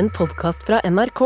[0.00, 1.20] en podkast fra NRK.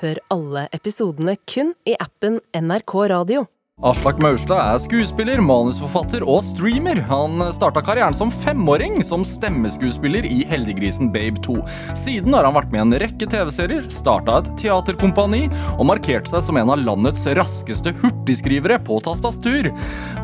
[0.00, 3.48] Hør alle episodene kun i appen NRK Radio.
[3.82, 7.00] Aslak Maurstad er skuespiller, manusforfatter og streamer.
[7.08, 11.56] Han starta karrieren som femåring som stemmeskuespiller i Heldiggrisen Babe 2.
[11.98, 15.46] Siden har han vært med i en rekke TV-serier, starta et teaterkompani
[15.78, 19.72] og markert seg som en av landets raskeste hurtigskrivere på tastatur.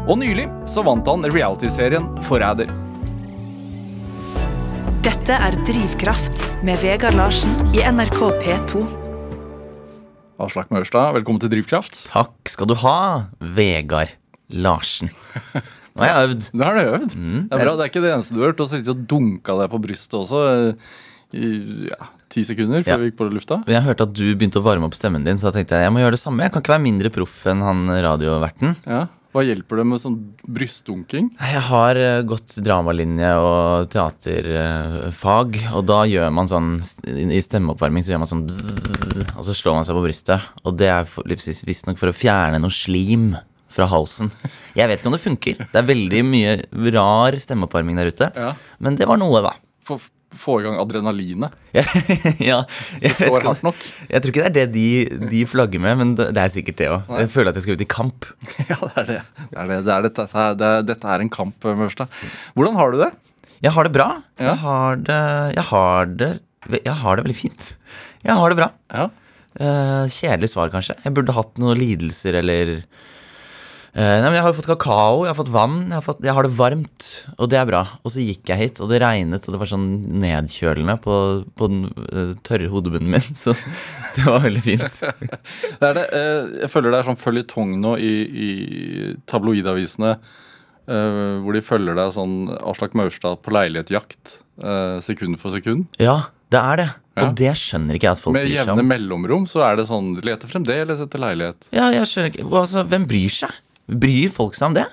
[0.04, 2.70] Og nylig så vant han realityserien Forræder.
[5.26, 8.82] Dette er Drivkraft med Vegard Larsen i NRK P2.
[10.38, 11.98] Aslak Maurstad, velkommen til Drivkraft.
[12.12, 12.92] Takk skal du ha,
[13.56, 14.12] Vegard
[14.54, 15.10] Larsen.
[15.50, 16.46] Nå har jeg øvd.
[16.54, 17.08] Nå har du øvd.
[17.16, 18.60] det er bra, det er ikke det eneste du har hørt.
[18.60, 20.94] Du har sittet og dunka deg på brystet også eh,
[21.34, 21.50] i
[21.90, 21.98] ja,
[22.30, 23.02] ti sekunder før Ja.
[23.02, 23.58] vi gikk på lufta.
[23.66, 25.96] Jeg hørte at du begynte å varme opp stemmen din, så da tenkte jeg jeg
[25.96, 26.46] må gjøre det samme.
[26.46, 28.78] Jeg kan ikke være mindre proff enn han radioverten.
[28.86, 29.08] Ja.
[29.36, 30.14] Hva hjelper det med sånn
[30.48, 31.26] brystdunking?
[31.36, 36.70] Jeg har eh, gått dramalinje og teaterfag, og da gjør man sånn
[37.04, 40.46] I stemmeoppvarming så gjør man sånn bzzz, og så slår man seg på brystet.
[40.64, 43.34] Og det er for- visstnok for å fjerne noe slim
[43.68, 44.30] fra halsen.
[44.76, 45.58] Jeg vet ikke om det funker.
[45.68, 46.56] Det er veldig mye
[46.96, 48.30] rar stemmeoppvarming der ute.
[48.34, 48.54] Ja.
[48.80, 49.52] Men det var noe, da.
[49.84, 49.98] Få,
[50.36, 51.52] få i gang adrenalinet.
[51.76, 51.84] ja,
[53.02, 53.84] jeg, ikke om- hardt nok.
[54.10, 56.88] jeg tror ikke det er det de, de flagger med, men det, er sikkert det
[56.92, 57.12] òg.
[57.22, 58.26] Jeg føler at jeg skal ut i kamp.
[58.70, 59.20] Ja, det er det.
[59.38, 59.78] det, er det.
[59.86, 60.26] det, er dette,
[60.58, 62.10] det er, dette er en kamp, Mørstad.
[62.58, 63.12] Hvordan har du det?
[63.64, 64.08] Jeg har det bra.
[64.40, 64.50] Ja.
[64.50, 65.20] Jeg, har det,
[65.56, 66.32] jeg, har det,
[66.82, 67.70] jeg har det veldig fint.
[68.26, 68.70] Jeg har det bra.
[68.92, 69.06] Ja.
[69.56, 70.98] Eh, kjedelig svar, kanskje.
[71.06, 72.84] Jeg burde hatt noen lidelser eller Eh,
[73.96, 76.34] nei, men Jeg har jo fått kakao, jeg har fått vann, jeg har, fått, jeg
[76.36, 77.06] har det varmt.
[77.40, 77.80] Og det er bra.
[78.04, 79.86] Og så gikk jeg hit, og det regnet, og det var sånn
[80.20, 81.14] nedkjølende på,
[81.56, 83.28] på den uh, tørre hodebunnen min.
[83.42, 83.54] Så
[84.18, 85.00] det var veldig fint.
[85.80, 86.06] Det er det.
[86.12, 88.12] uh, Jeg føler det er sånn føljetong nå i,
[88.46, 88.50] i
[89.30, 90.16] tabloidavisene.
[90.86, 95.88] Uh, hvor de følger deg sånn Aslak Maurstad på leilighetjakt uh, sekund for sekund.
[95.98, 96.88] Ja, det er det.
[97.16, 97.24] Ja.
[97.24, 98.76] Og det skjønner ikke jeg at folk bryr seg om.
[98.76, 101.66] Med jevne mellomrom så er det sånn de leter fremdeles etter leilighet.
[101.74, 103.62] Ja, jeg skjønner ikke altså, Hvem bryr seg?
[103.86, 104.86] Bryr folk seg om det?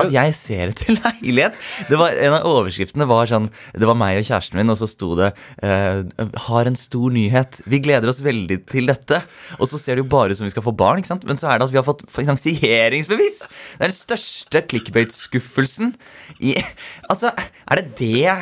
[0.00, 1.56] At jeg ser etter leilighet?
[1.90, 4.88] Det var, en av overskriftene var sånn Det var meg og kjæresten min, og så
[4.88, 5.28] sto det
[5.60, 6.00] eh,
[6.46, 7.60] 'Har en stor nyhet.
[7.68, 9.20] Vi gleder oss veldig til dette.'
[9.58, 11.28] Og så ser det jo bare ut som vi skal få barn, ikke sant?
[11.28, 13.44] men så er det at vi har fått finansieringsbevis!
[13.76, 15.94] Det er den største clickbait-skuffelsen
[16.40, 16.56] i
[17.12, 17.34] Altså,
[17.68, 18.32] er det det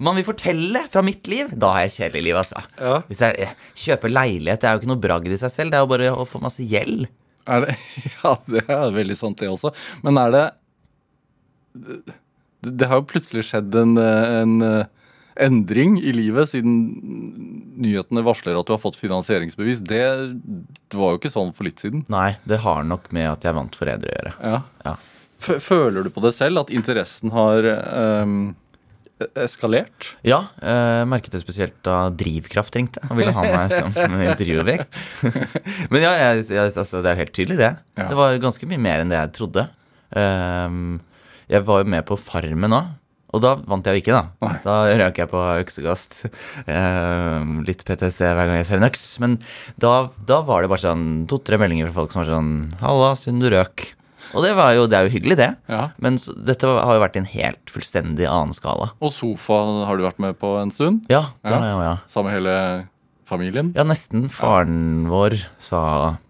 [0.00, 1.52] man vil fortelle fra mitt liv?
[1.52, 2.64] Da har jeg kjedelig liv, altså.
[2.80, 2.98] Ja.
[3.08, 3.54] Hvis jeg eh,
[3.84, 5.72] kjøper leilighet, det er jo ikke noe bragd i seg selv.
[5.72, 7.06] Det er jo bare å få masse gjeld.
[7.46, 7.76] Er det,
[8.22, 9.72] ja, det er veldig sant, det også.
[10.06, 10.44] Men er det
[11.76, 12.16] Det,
[12.66, 14.86] det har jo plutselig skjedd en, en eh,
[15.36, 16.76] endring i livet siden
[17.76, 19.82] nyhetene varsler at du har fått finansieringsbevis.
[19.84, 20.02] Det,
[20.88, 22.06] det var jo ikke sånn for litt siden.
[22.12, 24.34] Nei, det har nok med at jeg vant Forræder å gjøre.
[24.40, 24.62] Ja.
[24.86, 24.96] Ja.
[25.36, 28.54] Føler du på det selv at interessen har ehm,
[29.40, 30.10] eskalert?
[30.26, 35.00] Ja, eh, merket det spesielt da Drivkraft ringte og ville ha meg som intervjuobjekt.
[35.92, 37.72] Men ja, jeg, jeg, altså, det er jo helt tydelig, det.
[37.96, 38.10] Ja.
[38.10, 39.66] Det var ganske mye mer enn det jeg trodde.
[40.12, 41.00] Um,
[41.50, 42.94] jeg var jo med på Farmen òg.
[43.34, 44.46] Og da vant jeg jo ikke, da.
[44.46, 44.54] Nei.
[44.64, 46.20] Da røk jeg på øksegast.
[46.68, 49.04] Um, litt PTSD hver gang jeg ser en øks.
[49.22, 49.36] Men
[49.82, 53.44] da, da var det bare sånn to-tre meldinger fra folk som var sånn Halla, synd
[53.44, 53.88] du røk.
[54.36, 55.48] Og det, var jo, det er jo hyggelig, det.
[55.72, 55.86] Ja.
[56.02, 58.90] Men så, dette har jo vært i en helt fullstendig annen skala.
[59.00, 59.58] Og sofa
[59.88, 61.06] har du vært med på en stund?
[61.12, 61.58] Ja, det Ja.
[61.62, 61.96] har jeg ja.
[62.12, 62.56] Sammen med hele
[63.26, 63.72] familien?
[63.76, 64.28] Ja, nesten.
[64.30, 65.82] Faren vår sa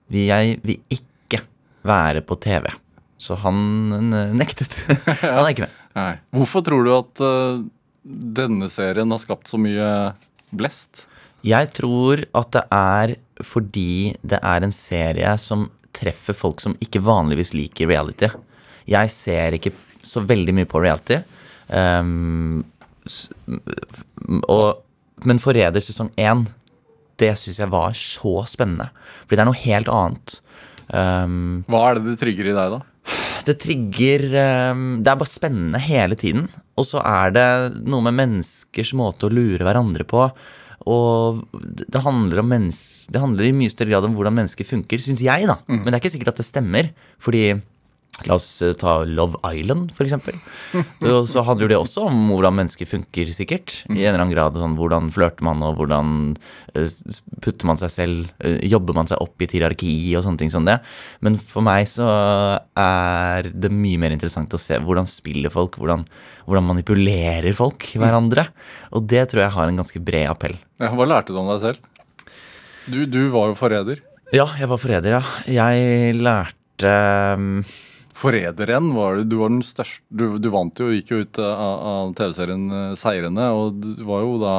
[0.09, 1.43] vi, jeg vil ikke
[1.87, 2.71] være på TV.
[3.19, 3.99] Så han
[4.37, 4.79] nektet.
[5.25, 5.77] han er ikke med.
[5.99, 6.13] Nei.
[6.37, 7.63] Hvorfor tror du at uh,
[8.07, 9.87] denne serien har skapt så mye
[10.55, 11.07] blest?
[11.47, 13.15] Jeg tror at det er
[13.45, 15.67] fordi det er en serie som
[15.97, 18.29] treffer folk som ikke vanligvis liker reality.
[18.87, 19.75] Jeg ser ikke
[20.07, 21.19] så veldig mye på reality.
[21.69, 22.63] Um,
[24.47, 24.83] og,
[25.27, 26.45] men Forræder sesong én,
[27.21, 28.91] det syns jeg var så spennende.
[29.25, 30.37] Fordi det er noe helt annet.
[30.87, 32.85] Um, Hva er det det trigger i deg, da?
[33.47, 34.25] det trigger
[34.73, 36.49] um, Det er bare spennende hele tiden.
[36.77, 37.49] Og så er det
[37.89, 40.27] noe med menneskers måte å lure hverandre på.
[40.85, 45.49] Og det handler, det handler i mye større grad om hvordan mennesker funker, syns jeg,
[45.49, 45.57] da.
[45.71, 46.91] Men det er ikke sikkert at det stemmer.
[47.23, 47.57] Fordi
[48.25, 50.39] La oss eh, ta Love Island, eksempel.
[51.03, 53.75] Så, så handler det også om hvordan mennesker funker, sikkert.
[53.91, 54.57] I en eller annen grad.
[54.57, 56.15] Sånn, hvordan flørter man, og hvordan
[56.73, 56.97] eh,
[57.45, 60.53] putter man seg selv eh, Jobber man seg opp i et hierarki og sånne ting
[60.55, 60.79] som det.
[61.21, 62.09] Men for meg så
[62.57, 66.09] er det mye mer interessant å se hvordan spiller folk, hvordan,
[66.49, 68.49] hvordan manipulerer folk hverandre.
[68.97, 70.57] Og det tror jeg har en ganske bred appell.
[70.81, 71.93] Ja, hva lærte du om deg selv?
[72.87, 74.01] Du, du var jo forræder.
[74.35, 75.25] Ja, jeg var forræder, ja.
[75.51, 76.93] Jeg lærte
[77.37, 77.61] um,
[78.17, 79.27] Forræderen var du.
[79.29, 83.01] Du var den største Du, du vant jo, gikk jo ut av, av TV-serien seirende,
[83.01, 84.57] Seirene, og du var jo da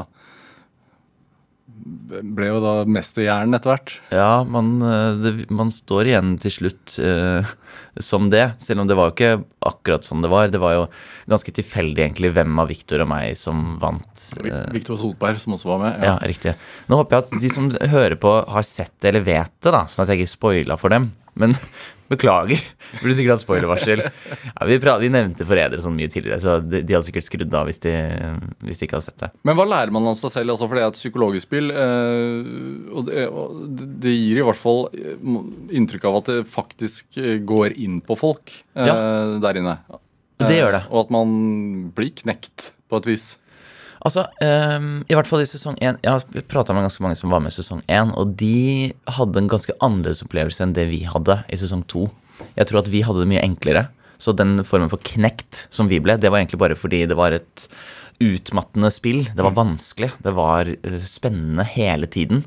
[1.88, 3.94] ble jo da mesterhjernen etter hvert.
[4.12, 7.48] Ja, man, eh, det, man står igjen til slutt uh,
[8.04, 10.50] som det, selv om det var jo ikke akkurat sånn det var.
[10.52, 10.86] Det var jo
[11.32, 14.26] ganske tilfeldig egentlig hvem av Victor og meg som vant.
[14.42, 16.08] Uh, Victor Solberg, som også var med.
[16.10, 16.58] ja, riktig.
[16.92, 19.86] Nå håper jeg at de som hører på, har sett det eller vet det, da,
[19.88, 21.12] sånn at jeg ikke spoila for dem.
[21.38, 21.54] Men
[22.12, 22.62] beklager.
[22.92, 24.02] Det blir sikkert hatt spoilervarsel.
[24.08, 27.68] Ja, vi, vi nevnte forrædere sånn mye tidligere, så de, de hadde sikkert skrudd av
[27.70, 27.94] hvis de,
[28.64, 29.30] hvis de ikke hadde sett det.
[29.48, 30.54] Men hva lærer man om seg selv?
[30.56, 31.72] Altså, for det er et psykologisk spill.
[31.72, 32.52] Eh,
[32.96, 33.62] og det, og
[34.02, 35.18] det- gir i hvert fall eh,
[35.78, 39.78] inntrykk av at det faktisk eh, går inn på folk eh, der inne.
[40.42, 40.84] Det gjør det.
[40.94, 41.32] Og at man
[41.98, 43.28] blir knekt på et vis.
[44.06, 47.34] Altså, um, i hvert fall i sesong én Jeg har prata med ganske mange som
[47.34, 51.02] var med i sesong én, og de hadde en ganske annerledes opplevelse enn det vi
[51.10, 52.08] hadde i sesong to.
[52.58, 53.88] Jeg tror at vi hadde det mye enklere.
[54.22, 57.36] Så den formen for knekt som vi ble, det var egentlig bare fordi det var
[57.38, 57.68] et
[58.24, 59.28] utmattende spill.
[59.30, 60.12] Det var vanskelig.
[60.26, 62.44] Det var eh, spennende hele tiden.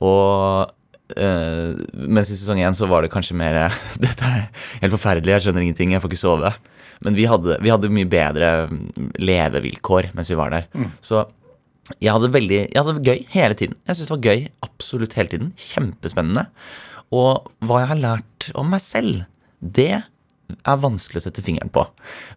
[0.00, 0.70] Og
[1.16, 3.60] eh, mens i sesong én så var det kanskje mer
[4.04, 4.48] Dette er
[4.82, 6.54] helt forferdelig, jeg skjønner ingenting, jeg får ikke sove.
[7.06, 10.68] Men vi hadde, vi hadde mye bedre mm, levevilkår mens vi var der.
[11.04, 11.24] Så
[11.96, 13.78] jeg hadde, veldig, jeg hadde det gøy hele tiden.
[13.86, 15.50] Jeg syntes det var gøy absolutt hele tiden.
[15.56, 16.44] Kjempespennende.
[17.16, 19.24] Og hva jeg har lært om meg selv,
[19.58, 19.92] det
[20.48, 21.84] er vanskelig å sette fingeren på.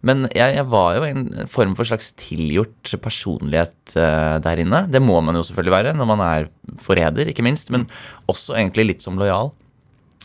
[0.04, 4.84] Men jeg, jeg var jo en form for slags tilgjort personlighet uh, der inne.
[4.92, 6.48] Det må man jo selvfølgelig være når man er
[6.82, 7.72] forræder, ikke minst.
[7.72, 7.86] Men
[8.32, 9.52] også egentlig litt som lojal.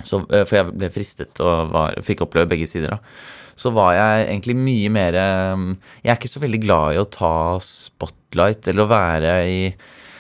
[0.03, 2.95] Så, uh, for jeg ble fristet og var, fikk oppleve begge sider.
[2.95, 3.35] da.
[3.57, 5.61] Så var jeg egentlig mye mer eh,
[6.03, 7.31] Jeg er ikke så veldig glad i å ta
[7.63, 9.57] spotlight eller å være i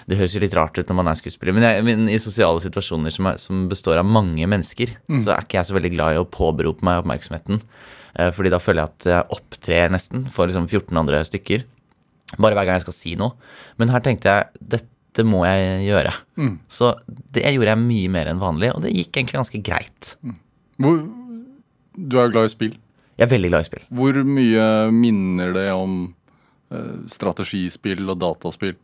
[0.07, 2.61] Det høres jo litt rart ut når man er skuespiller, men, jeg, men i sosiale
[2.63, 6.15] situasjoner som, er, som består av mange mennesker, så er ikke jeg så veldig glad
[6.15, 7.59] i å påberope meg oppmerksomheten.
[8.17, 11.65] Eh, Fordi da føler jeg at jeg opptrer nesten for liksom 14 andre stykker.
[12.39, 13.35] Bare hver gang jeg skal si noe.
[13.77, 16.15] Men her tenkte jeg dette må jeg gjøre.
[16.71, 16.93] Så
[17.35, 20.15] det gjorde jeg mye mer enn vanlig, og det gikk egentlig ganske greit.
[20.79, 20.99] Hvor,
[21.97, 22.75] du er jo glad i spill.
[23.17, 23.85] Jeg er veldig glad i spill.
[23.97, 25.95] Hvor mye minner det om
[26.73, 28.75] uh, strategispill og dataspill?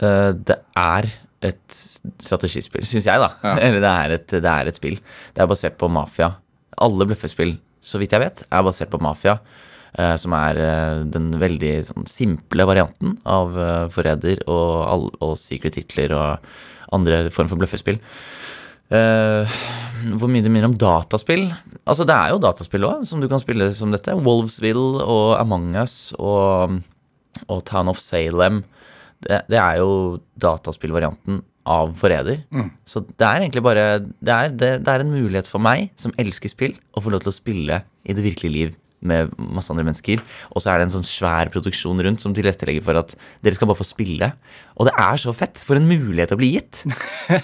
[0.00, 1.10] Uh, det er
[1.44, 1.76] et
[2.24, 3.28] strategispill, syns jeg, da.
[3.44, 3.58] Ja.
[3.66, 4.96] Eller det er, et, det er et spill.
[5.36, 6.32] Det er basert på mafia.
[6.84, 9.36] Alle bløffespill, så vidt jeg vet, er basert på mafia.
[9.94, 10.58] Uh, som er
[11.12, 13.52] den veldig sånn, simple varianten av
[13.94, 16.48] Forræder og, og Secret Hitler og
[16.96, 18.00] andre form for bløffespill.
[18.92, 19.54] Eh,
[20.18, 21.46] hvor mye det minner om dataspill?
[21.84, 24.16] Altså, det er jo dataspill òg, som du kan spille som dette.
[24.26, 26.80] Wolvesville og Among Us og,
[27.48, 28.62] og Town of Salem.
[29.24, 32.42] Det, det er jo dataspillvarianten av Forræder.
[32.84, 36.12] Så det er egentlig bare det er, det, det er en mulighet for meg, som
[36.20, 38.74] elsker spill, å få lov til å spille i det virkelige liv
[39.06, 40.22] med masse andre mennesker.
[40.52, 43.14] Og så er det en sånn svær produksjon rundt som tilrettelegger for at
[43.44, 44.30] dere skal bare få spille.
[44.78, 45.62] Og det er så fett!
[45.64, 46.82] For en mulighet å bli gitt!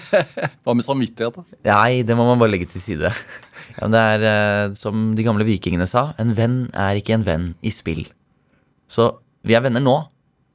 [0.65, 1.61] Hva med samvittighet, da?
[1.71, 3.13] Nei, det må man bare legge til side.
[3.71, 7.23] Ja, men det er eh, som de gamle vikingene sa, en venn er ikke en
[7.23, 8.01] venn i spill.
[8.91, 9.05] Så
[9.47, 9.93] vi er venner nå,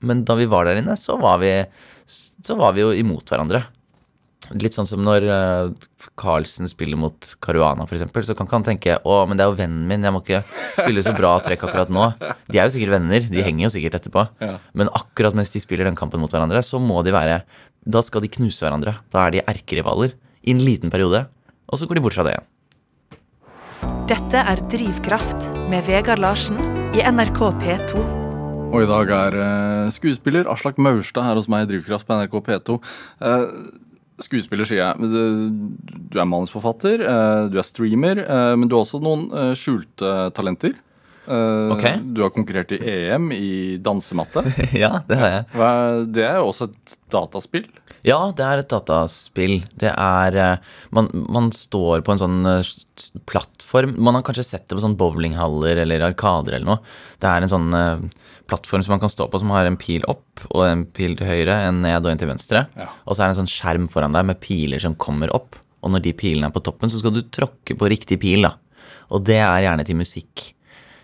[0.04, 1.54] men da vi var der inne, så var vi,
[2.06, 3.62] så var vi jo imot hverandre.
[4.54, 5.86] Litt sånn som når eh,
[6.20, 9.58] Carlsen spiller mot Caruana, f.eks., så kan ikke han tenke å, men det er jo
[9.58, 10.42] vennen min, jeg må ikke
[10.76, 12.08] spille så bra trekk akkurat nå.
[12.46, 14.26] De er jo sikkert venner, de henger jo sikkert etterpå.
[14.44, 14.56] Ja.
[14.78, 17.42] Men akkurat mens de spiller den kampen mot hverandre, så må de være
[17.86, 18.96] Da skal de knuse hverandre.
[19.14, 21.26] Da er de erkerivaler i en liten periode,
[21.66, 22.52] og så går de bort fra det igjen.
[24.10, 26.58] Dette er Drivkraft med Vegard Larsen
[26.94, 28.04] i NRK P2.
[28.66, 32.36] Og i dag er eh, skuespiller Aslak Maurstad her hos meg i Drivkraft på NRK
[32.48, 32.76] P2.
[33.22, 33.44] Eh,
[34.22, 34.98] skuespiller, sier jeg.
[35.00, 39.28] Men Du, du er manusforfatter, eh, du er streamer, eh, men du har også noen
[39.32, 40.76] eh, skjulte talenter.
[41.26, 41.98] Okay.
[42.14, 44.44] Du har konkurrert i EM i dansematte.
[44.84, 45.46] ja, det har jeg.
[46.14, 47.66] Det er jo også et dataspill.
[48.06, 49.56] Ja, det er et dataspill.
[49.74, 52.68] Det er eh, man, man står på en sånn eh,
[53.26, 53.96] plattform.
[53.98, 56.94] Man har kanskje sett det på sånn bowlinghaller eller arkader eller noe.
[57.18, 58.04] Det er en sånn eh,
[58.46, 61.26] plattform som man kan stå på som har en pil opp og en pil til
[61.26, 62.66] høyre, en ned og en til venstre.
[62.78, 62.92] Ja.
[63.04, 65.58] Og så er det en sånn skjerm foran deg med piler som kommer opp.
[65.82, 68.54] Og når de pilene er på toppen, så skal du tråkke på riktig pil, da.
[69.14, 70.52] Og det er gjerne til musikk.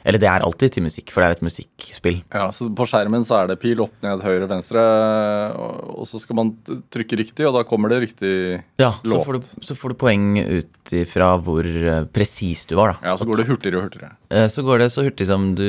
[0.04, 2.16] Eller det er alltid til musikk, for det er et musikkspill.
[2.34, 4.82] Ja, så På skjermen så er det pil opp, ned, høyre, venstre,
[5.94, 6.50] og så skal man
[6.92, 8.32] trykke riktig, og da kommer det riktig
[8.82, 12.96] Ja, så får, du, så får du poeng ut ifra hvor eh, presis du var,
[12.96, 13.12] da.
[13.12, 14.12] Ja, så går det hurtigere og hurtigere.
[14.32, 15.66] Eh, Så går det så hurtig som du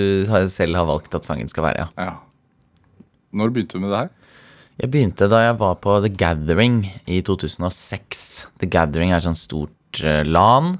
[0.50, 2.10] selv har valgt at sangen skal være, ja.
[2.10, 2.18] Ja.
[3.34, 4.12] Når begynte du med det her?
[4.82, 8.48] Jeg begynte da jeg var på The Gathering i 2006.
[8.62, 10.80] The Gathering er et sånt stort eh, LAN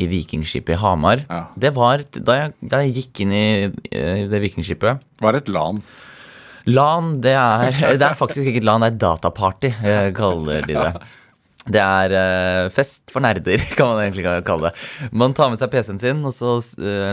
[0.00, 1.24] i Vikingskipet i Hamar.
[1.28, 1.42] Ja.
[1.58, 5.02] Det var da jeg, da jeg gikk inn i eh, det vikingskipet.
[5.20, 5.82] Hva er et LAN?
[6.70, 10.68] LAN, det er, det er faktisk ikke et LAN, det er et dataparty, eh, kaller
[10.68, 11.18] de det.
[11.62, 15.10] Det er eh, fest for nerder, kan man egentlig kalle det.
[15.14, 16.56] Man tar med seg PC-en sin, og så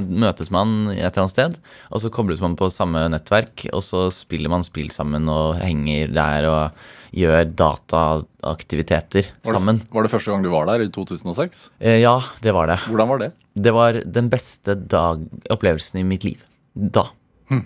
[0.07, 1.59] møtes man et eller annet sted.
[1.91, 6.15] Og så kobles man på samme nettverk, og så spiller man spill sammen og henger
[6.15, 9.81] der og gjør dataaktiviteter sammen.
[9.91, 11.69] var det første gang du var der, i 2006?
[11.79, 12.79] Eh, ja, det var det.
[12.87, 13.31] Hvordan var det?
[13.59, 16.43] Det var den beste dag, opplevelsen i mitt liv.
[16.73, 17.09] Da.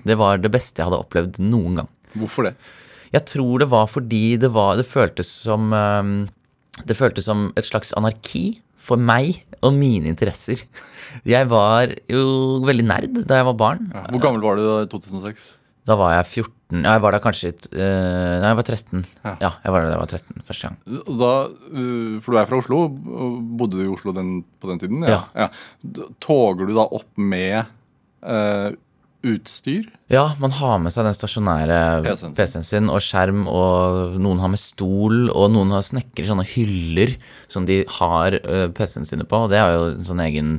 [0.07, 1.89] Det var det beste jeg hadde opplevd noen gang.
[2.15, 2.55] Hvorfor det?
[3.13, 6.13] Jeg tror det var fordi det var Det føltes som ehm,
[6.81, 10.63] Det føltes som et slags anarki for meg og mine interesser.
[11.29, 12.23] Jeg var jo
[12.65, 13.85] veldig nerd da jeg var barn.
[13.93, 14.01] Ja.
[14.09, 15.45] Hvor gammel var du da i 2006?
[15.85, 17.81] Da var jeg 14 Ja, jeg var da kanskje litt uh,
[18.39, 19.01] Nei, jeg var 13.
[19.25, 19.33] Ja.
[19.43, 20.77] Ja, jeg var da jeg var 13 første gang.
[21.19, 22.79] Da, uh, for du er fra Oslo,
[23.59, 24.31] bodde du i Oslo den,
[24.63, 25.03] på den tiden?
[25.05, 25.49] Ja.
[25.83, 27.67] D- Toger du da opp med
[28.23, 28.71] uh,
[29.23, 29.85] utstyr?
[30.11, 31.77] Ja, man har med seg den stasjonære
[32.35, 32.65] PC-en.
[32.67, 37.13] Sin og skjerm, og noen har med stol, og noen har snekrer sånne hyller
[37.51, 40.57] som de har uh, PC-en sine på, og det er jo en sånn egen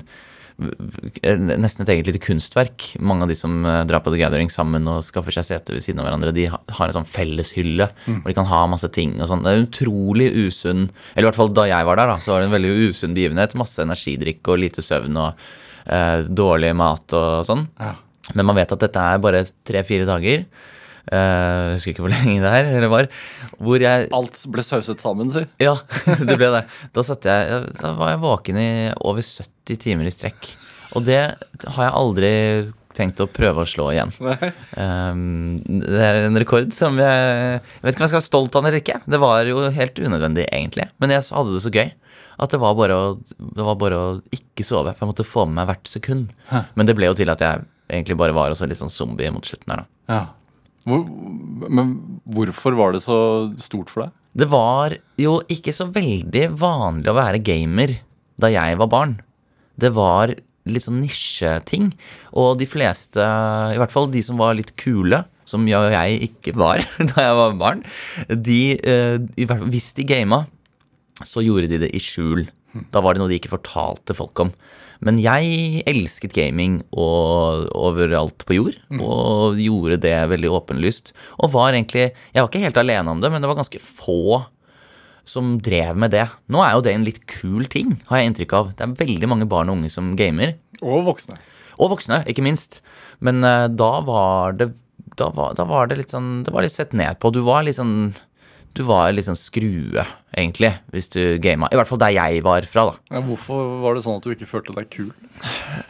[0.55, 2.87] Nesten et eget lite kunstverk.
[3.03, 5.83] Mange av de som eh, drar på The Gathering sammen og skaffer seg sete ved
[5.83, 9.27] siden av hverandre, de har en sånn felleshylle hvor de kan ha masse ting og
[9.31, 9.43] sånn.
[9.43, 12.43] Det er utrolig usunn Eller i hvert fall da jeg var der, da, så var
[12.43, 13.59] det en veldig usunn begivenhet.
[13.59, 15.45] Masse energidrikk og lite søvn og
[15.91, 17.67] eh, dårlig mat og sånn.
[17.83, 17.97] Ja.
[18.33, 20.47] Men man vet at dette er bare tre-fire dager.
[21.13, 23.09] Eh, Jeg husker ikke hvor lenge det er, eller var.
[23.59, 25.45] Hvor jeg Alt ble sauset sammen, si.
[25.63, 25.75] Ja,
[26.29, 26.63] det ble det.
[26.97, 28.71] Da, jeg, da var jeg våken i
[29.05, 30.55] over 70 timer i strekk.
[30.95, 31.21] Og det
[31.75, 32.33] har jeg aldri
[32.95, 34.13] tenkt å prøve å slå igjen.
[34.79, 38.55] Um, det er en rekord som jeg Jeg vet ikke om jeg skal være stolt
[38.59, 39.01] av eller ikke.
[39.11, 40.87] Det var jo helt unødvendig, egentlig.
[41.03, 41.91] Men jeg hadde det så gøy.
[42.45, 44.95] At det var bare å, det var bare å ikke sove.
[44.95, 46.31] For jeg måtte få med meg hvert sekund.
[46.79, 49.45] Men det ble jo til at jeg egentlig bare var også litt sånn zombie mot
[49.47, 50.15] slutten her, da.
[50.15, 50.23] Ja.
[50.85, 51.05] Hvor,
[51.73, 51.95] men
[52.29, 53.19] hvorfor var det så
[53.61, 54.17] stort for deg?
[54.35, 57.95] Det var jo ikke så veldig vanlig å være gamer
[58.41, 59.15] da jeg var barn.
[59.79, 60.35] Det var
[60.69, 61.93] litt sånn nisjeting.
[62.37, 66.31] Og de fleste, i hvert fall de som var litt kule, som jeg og jeg
[66.31, 67.85] ikke var da jeg var barn,
[68.29, 70.45] de, eh, fall, hvis de gama,
[71.23, 72.47] så gjorde de det i skjul.
[72.91, 74.51] Da var det noe de ikke fortalte folk om.
[75.05, 81.13] Men jeg elsket gaming og, overalt på jord, og gjorde det veldig åpenlyst.
[81.45, 84.45] Og var egentlig Jeg var ikke helt alene om det, men det var ganske få
[85.25, 86.27] som drev med det.
[86.53, 88.73] Nå er jo det en litt kul ting, har jeg inntrykk av.
[88.77, 90.57] Det er veldig mange barn og unge som gamer.
[90.85, 91.39] Og voksne.
[91.81, 92.83] Og voksne, ikke minst.
[93.25, 94.75] Men uh, da var det
[95.15, 97.31] da var, da var det litt sånn Det var litt sett ned på.
[97.31, 98.15] Du var litt sånn
[98.75, 100.03] Du var sånn skrue,
[100.35, 101.69] egentlig, hvis du gama.
[101.71, 102.95] I hvert fall der jeg var fra, da.
[103.15, 105.13] Ja, hvorfor var det sånn at du ikke følte deg kul?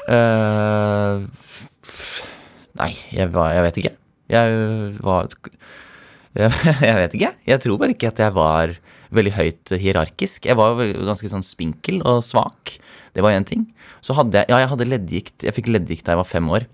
[0.05, 1.25] Uh,
[2.83, 3.95] nei, jeg, var, jeg vet ikke.
[4.35, 4.59] Jeg
[5.05, 5.33] var
[6.35, 6.50] jeg,
[6.88, 7.33] jeg vet ikke.
[7.49, 8.76] Jeg tror bare ikke at jeg var
[9.14, 10.49] veldig høyt hierarkisk.
[10.50, 12.76] Jeg var ganske sånn spinkel og svak.
[13.14, 13.64] Det var én ting.
[14.05, 15.37] Så hadde jeg Ja, jeg hadde leddgikt.
[15.47, 16.67] Jeg fikk leddgikt da jeg var fem år.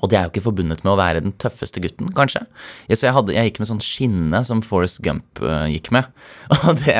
[0.00, 2.42] Og det er jo ikke forbundet med å være den tøffeste gutten, kanskje.
[2.88, 6.08] Jeg, så jeg, hadde, jeg gikk med sånn skinne som Forrest Gump uh, gikk med.
[6.64, 6.96] Og det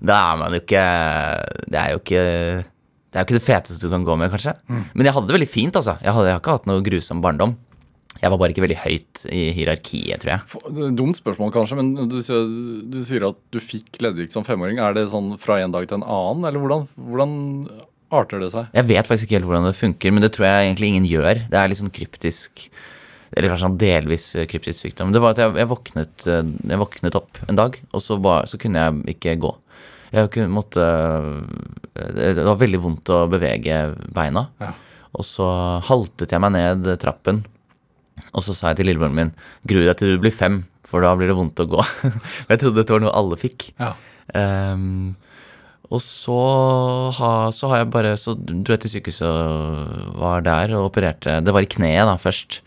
[0.00, 0.84] Da er man jo ikke
[1.68, 2.26] Det er jo ikke
[3.10, 4.52] det er jo ikke det feteste du kan gå med, kanskje.
[4.70, 5.96] Men jeg hadde det veldig fint, altså.
[5.98, 7.56] Jeg, hadde, jeg har ikke hatt noe grusom barndom.
[8.20, 10.44] Jeg var bare ikke veldig høyt i hierarkiet, tror jeg.
[10.52, 14.78] For- det Dumt spørsmål, kanskje, men du du sier at du fikk leddgikt som femåring.
[14.78, 17.34] Er det sånn fra en dag til en annen, eller hvordan, hvordan
[18.14, 18.70] arter det seg?
[18.76, 21.42] Jeg vet faktisk ikke helt hvordan det funker, men det tror jeg egentlig ingen gjør.
[21.50, 22.66] Det er litt sånn kryptisk
[23.30, 25.12] Eller kanskje sånn delvis eh, kryptisk sykdom.
[25.14, 26.40] Det var at jeg, jeg, våknet, eh,
[26.72, 29.52] jeg våknet opp en dag, og så, var, så kunne jeg ikke gå.
[30.10, 30.82] Jeg kunne, måtte
[31.94, 33.76] Det det var veldig vondt å bevege
[34.10, 34.48] beina.
[34.58, 34.72] Ja.
[35.14, 35.46] Og så
[35.86, 37.44] haltet jeg meg ned trappen,
[38.34, 39.32] og så sa jeg til lillebroren min
[39.68, 41.82] Gru deg til du blir fem, for da blir det vondt å gå.
[42.50, 43.68] Jeg trodde dette var noe alle fikk.
[43.78, 43.92] Ja.
[44.34, 45.14] Ehm,
[45.90, 46.38] og så,
[47.18, 51.40] ha, så har jeg bare Så dro jeg til sykehuset og var der og opererte.
[51.42, 52.60] Det var i kneet da først.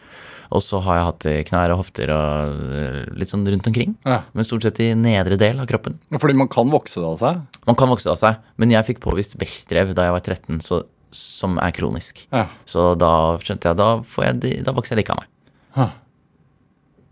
[0.53, 3.95] Og så har jeg hatt knær og hofter og eh, litt sånn rundt omkring.
[4.05, 4.19] Ja.
[4.35, 5.95] Men stort sett i nedre del av kroppen.
[6.13, 7.39] Fordi man kan vokse det av seg.
[7.65, 10.61] Man kan vokse det av seg, men jeg fikk påvist Bechdrev da jeg var 13,
[10.61, 10.83] så,
[11.15, 12.25] som er kronisk.
[12.29, 12.45] Ja.
[12.69, 13.89] Så da skjønte jeg da,
[14.27, 15.31] jeg, da vokser jeg det ikke av meg.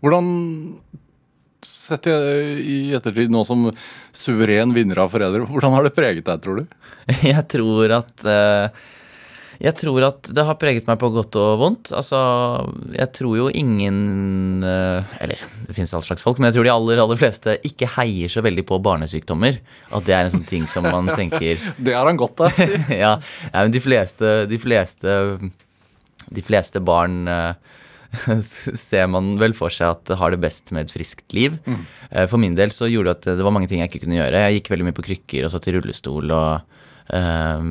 [0.02, 0.30] Hvordan
[1.62, 3.68] Sett i, ettertid, nå som
[4.16, 6.74] suveren vinner av foreldre, hvordan har det preget deg, tror du?
[7.32, 8.82] Jeg tror at eh,
[9.62, 11.92] Jeg tror at det har preget meg på godt og vondt.
[11.94, 12.18] Altså,
[12.96, 16.72] jeg tror jo ingen eh, Eller det finnes all slags folk, men jeg tror de
[16.74, 19.60] aller, aller fleste ikke heier så veldig på barnesykdommer.
[19.94, 22.58] At det er en sånn ting som man tenker Det har han godt av.
[23.04, 25.14] ja, ja, men de fleste De fleste,
[26.26, 27.78] de fleste barn eh,
[28.86, 31.58] ser man vel for seg at har det best med et friskt liv.
[31.66, 31.82] Mm.
[32.30, 34.46] For min del så gjorde det at det var mange ting jeg ikke kunne gjøre.
[34.46, 36.74] Jeg gikk veldig mye på krykker og satt i rullestol og
[37.16, 37.68] eh,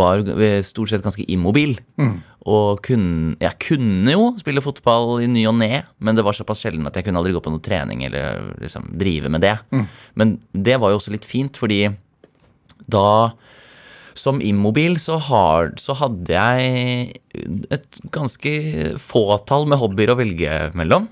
[0.00, 0.24] var
[0.66, 1.78] stort sett ganske immobil.
[2.48, 6.62] Og kunne, jeg kunne jo spille fotball i ny og ne, men det var såpass
[6.64, 9.56] sjelden at jeg kunne aldri gå på noe trening eller liksom drive med det.
[10.16, 11.86] Men det var jo også litt fint, fordi
[12.88, 13.08] da
[14.18, 17.20] som immobil så, har, så hadde jeg
[17.74, 18.52] et ganske
[19.02, 21.08] fåtall med hobbyer å velge mellom.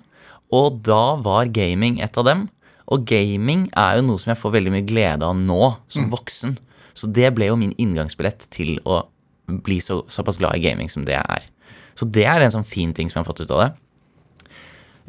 [0.54, 2.46] Og da var gaming et av dem.
[2.92, 6.56] Og gaming er jo noe som jeg får veldig mye glede av nå, som voksen.
[6.96, 9.02] Så det ble jo min inngangsbillett til å
[9.46, 11.50] bli så, såpass glad i gaming som det jeg er.
[11.96, 13.70] Så det er en sånn fin ting som jeg har fått ut av det.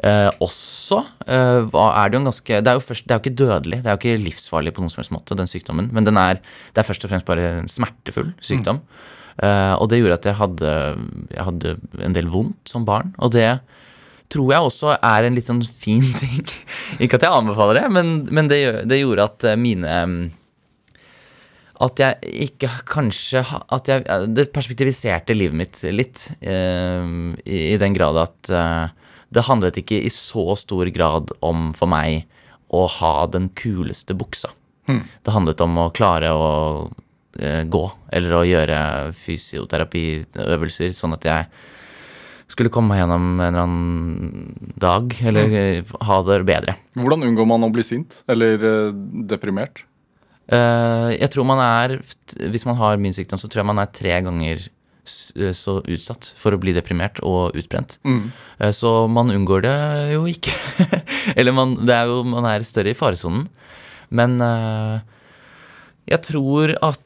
[0.05, 3.23] Eh, også eh, er det jo en ganske Det er jo først, det er jo
[3.23, 5.89] ikke dødelig, det er jo ikke livsfarlig på noen som helst måte, den sykdommen.
[5.95, 6.41] Men den er,
[6.73, 8.83] det er først og fremst bare en smertefull sykdom.
[9.41, 10.71] Eh, og det gjorde at jeg hadde,
[11.33, 11.75] jeg hadde
[12.05, 13.13] en del vondt som barn.
[13.17, 13.49] Og det
[14.33, 16.43] tror jeg også er en litt sånn fin ting.
[16.99, 20.19] ikke at jeg anbefaler det, men, men det, det gjorde at eh, mine mm,
[21.77, 24.01] at jeg ikke kanskje At jeg
[24.33, 26.23] Det perspektiviserte livet mitt litt.
[26.41, 27.11] eh,
[27.45, 28.95] i, I den grad at eh,
[29.33, 32.27] det handlet ikke i så stor grad om for meg
[32.73, 34.51] å ha den kuleste buksa.
[34.87, 36.51] Det handlet om å klare å
[37.39, 37.83] eh, gå,
[38.15, 38.77] eller å gjøre
[39.19, 41.49] fysioterapiøvelser, sånn at jeg
[42.47, 45.91] skulle komme meg gjennom en eller annen dag, eller hmm.
[46.07, 46.77] ha det bedre.
[46.95, 48.95] Hvordan unngår man å bli sint eller eh,
[49.27, 49.83] deprimert?
[50.47, 51.97] Eh, jeg tror man er
[52.47, 54.63] Hvis man har min sykdom, så tror jeg man er tre ganger
[55.07, 57.97] så utsatt for å bli deprimert og utbrent.
[58.07, 58.31] Mm.
[58.75, 59.75] så man unngår det
[60.13, 60.53] jo ikke.
[61.37, 63.47] Eller man, det er jo, man er større i faresonen.
[64.09, 64.97] Men eh,
[66.13, 67.03] jeg tror at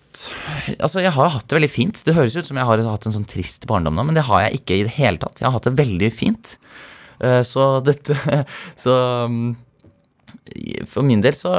[0.83, 2.01] Altså, jeg har hatt det veldig fint.
[2.03, 4.41] Det høres ut som jeg har hatt en sånn trist barndom nå, men det har
[4.43, 5.39] jeg ikke i det hele tatt.
[5.39, 6.51] Jeg har hatt det veldig fint.
[7.23, 8.17] Eh, så dette
[8.83, 8.91] Så
[9.31, 9.53] mm,
[10.91, 11.53] for min del så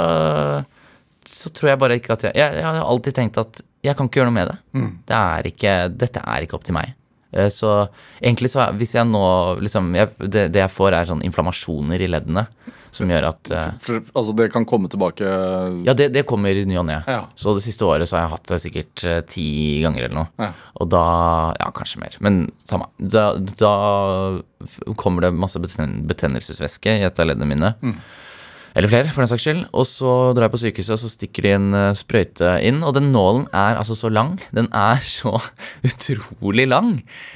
[1.32, 4.06] så tror jeg bare ikke at jeg, jeg Jeg har alltid tenkt at jeg kan
[4.08, 4.58] ikke gjøre noe med det.
[5.06, 6.94] det er ikke, dette er ikke opp til meg.
[7.32, 7.88] Eh, Så
[8.22, 9.22] egentlig så er- hvis jeg nå
[9.60, 12.46] liksom jeg, det, det jeg får, er sånn inflammasjoner i leddene
[12.92, 15.24] som gjør at eh, For, altså, det kan komme tilbake
[15.86, 16.98] Ja, det, det kommer i ny og ne.
[17.08, 17.22] Ja.
[17.34, 19.46] Så det siste året så har jeg hatt det sikkert eh, ti
[19.80, 20.28] ganger eller noe.
[20.38, 20.50] Ja.
[20.76, 21.04] Og da
[21.58, 22.18] Ja, kanskje mer.
[22.20, 22.90] Men samme.
[23.00, 23.72] Da, da
[25.00, 27.72] kommer det masse beten betennelsesvæske i et av leddene mine.
[28.74, 29.62] Eller flere, for den saks skyld.
[29.76, 32.80] Og så drar jeg på sykehuset, og så stikker de en eh, sprøyte inn.
[32.86, 34.34] Og den nålen er altså så lang.
[34.54, 35.34] Den er så
[35.84, 36.94] utrolig lang.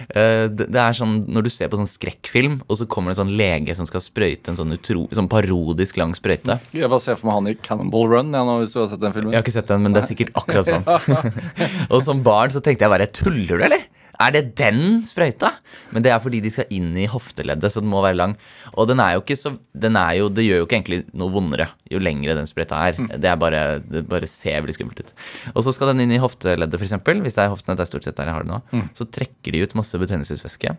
[0.08, 3.24] Eh, det, er sånn når du ser på sånn skrekkfilm, og så kommer det en
[3.24, 6.58] sånn lege som skal sprøyte en sånn, utro, sånn parodisk lang sprøyte.
[6.76, 9.02] Jeg bare ser for meg han i Cannonball Run, ja, nå, hvis du har sett
[9.02, 9.34] den filmen.
[9.34, 10.88] Jeg har ikke sett den, men det er sikkert akkurat sånn.
[11.92, 13.86] og som barn så tenkte jeg bare Tuller du, eller?
[14.22, 15.52] Er det den sprøyta?
[15.94, 18.36] Men det er fordi de skal inn i hofteleddet, så den må være lang.
[18.74, 21.32] Og den er jo ikke så den er jo, Det gjør jo ikke egentlig noe
[21.34, 23.00] vondere jo lengre den sprøyta er.
[23.16, 25.14] Det er bare, det bare ser veldig skummelt ut.
[25.54, 26.96] Og så skal den inn i hofteleddet, f.eks.
[26.96, 28.60] Hvis det er hoftene, det er stort sett der jeg har det nå.
[28.96, 30.76] Så trekker de ut masse betennelsesvæske.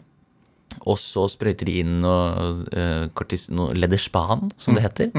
[0.87, 5.13] Og så sprøyter de inn noe, uh, kortis, noe lederspan, som det heter.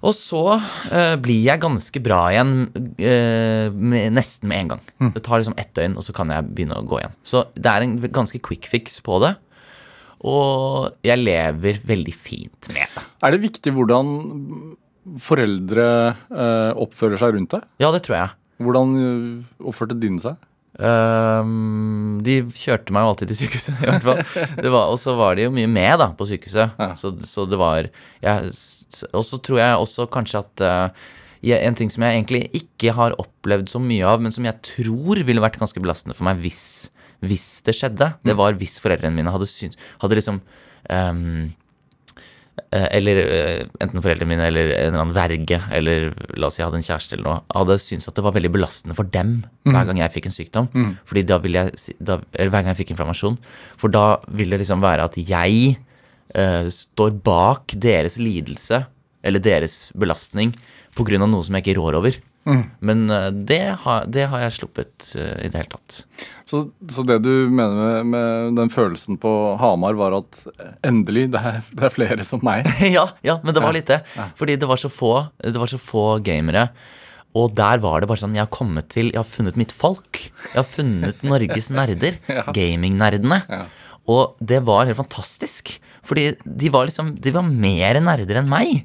[0.00, 4.82] Og så uh, blir jeg ganske bra igjen uh, med, nesten med en gang.
[5.16, 7.16] Det tar liksom ett døgn, og så kan jeg begynne å gå igjen.
[7.26, 9.34] Så det er en ganske quick fix på det.
[10.28, 13.04] Og jeg lever veldig fint med det.
[13.24, 14.10] Er det viktig hvordan
[15.20, 15.86] foreldre
[16.32, 17.68] uh, oppfører seg rundt deg?
[17.82, 18.36] Ja, det tror jeg.
[18.60, 18.90] Hvordan
[19.64, 20.36] oppførte dine seg?
[20.78, 24.20] Ehm, de kjørte meg jo alltid til sykehuset, i hvert fall.
[24.60, 26.76] Det var, og så var de jo mye med da, på sykehuset.
[26.78, 26.92] Ja.
[27.00, 27.90] Så, så det var
[29.10, 31.08] Og så tror jeg også kanskje at uh,
[31.40, 35.22] En ting som jeg egentlig ikke har opplevd så mye av, men som jeg tror
[35.24, 36.90] ville vært ganske belastende for meg hvis,
[37.24, 40.42] hvis det skjedde, det var hvis foreldrene mine hadde syns Hadde liksom
[40.92, 41.22] eh,
[42.94, 46.68] eller eh, enten foreldrene mine eller en eller annen verge, eller la oss si jeg
[46.68, 49.36] hadde en kjæreste eller noe, hadde syntes at det var veldig belastende for dem
[49.68, 50.70] hver gang jeg fikk en sykdom.
[51.08, 53.38] Fordi da ville jeg, da, eller hver gang jeg fikk inflammasjon.
[53.80, 55.76] For da vil det liksom være at jeg
[56.36, 58.84] uh, står bak deres lidelse,
[59.22, 60.54] eller deres belastning,
[61.00, 62.16] av noe som jeg ikke rår over.
[62.44, 65.98] Men eh, det, har, det har jeg sluppet eh, i det hele tatt.
[66.48, 70.40] Så, så det du mener med, med den følelsen på Hamar, var at
[70.86, 72.68] endelig, det er, det er flere som meg?
[72.96, 74.00] ja, ja, men det var litt det.
[74.38, 75.12] Fordi det var så få,
[75.44, 76.70] det var så få gamere.
[77.38, 80.18] Og der var det bare sånn Jeg har kommet til Jeg har funnet mitt folk.
[80.50, 82.18] Jeg har funnet Norges nerder.
[82.56, 83.38] Gamingnerdene.
[83.46, 83.60] Ja.
[84.10, 85.76] Og det var helt fantastisk.
[86.06, 88.80] Fordi de var liksom De var mer nerder enn meg.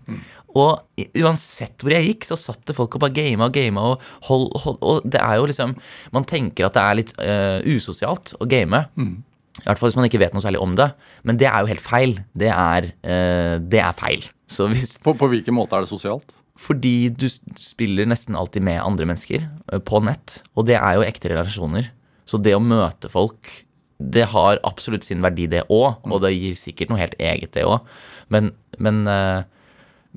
[0.56, 3.86] Og uansett hvor jeg gikk, så satt det folk og bare gama og gama.
[3.92, 5.76] Og, hold, hold, og det er jo liksom
[6.16, 8.86] Man tenker at det er litt uh, usosialt å game.
[8.96, 10.90] I hvert fall hvis man ikke vet noe særlig om det.
[11.28, 12.18] Men det er jo helt feil.
[12.38, 14.26] Det er, uh, det er feil.
[14.48, 16.36] Så hvis, På, på hvilken måte er det sosialt?
[16.56, 17.28] fordi du
[17.60, 21.90] spiller nesten alltid med andre mennesker uh, på nett, og det er jo ekte relasjoner.
[22.26, 23.52] Så det å møte folk,
[24.00, 27.66] det har absolutt sin verdi, det òg, og det gir sikkert noe helt eget, det
[27.68, 27.86] òg.
[28.34, 28.50] Men,
[28.82, 29.44] men, eh,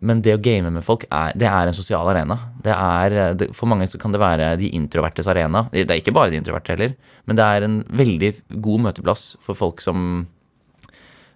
[0.00, 2.36] men det å game med folk, er, det er en sosial arena.
[2.64, 5.66] Det er, det, for mange så kan det være de introvertes arena.
[5.72, 8.32] Det er ikke bare de introverte heller, men det er en veldig
[8.64, 10.26] god møteplass for folk som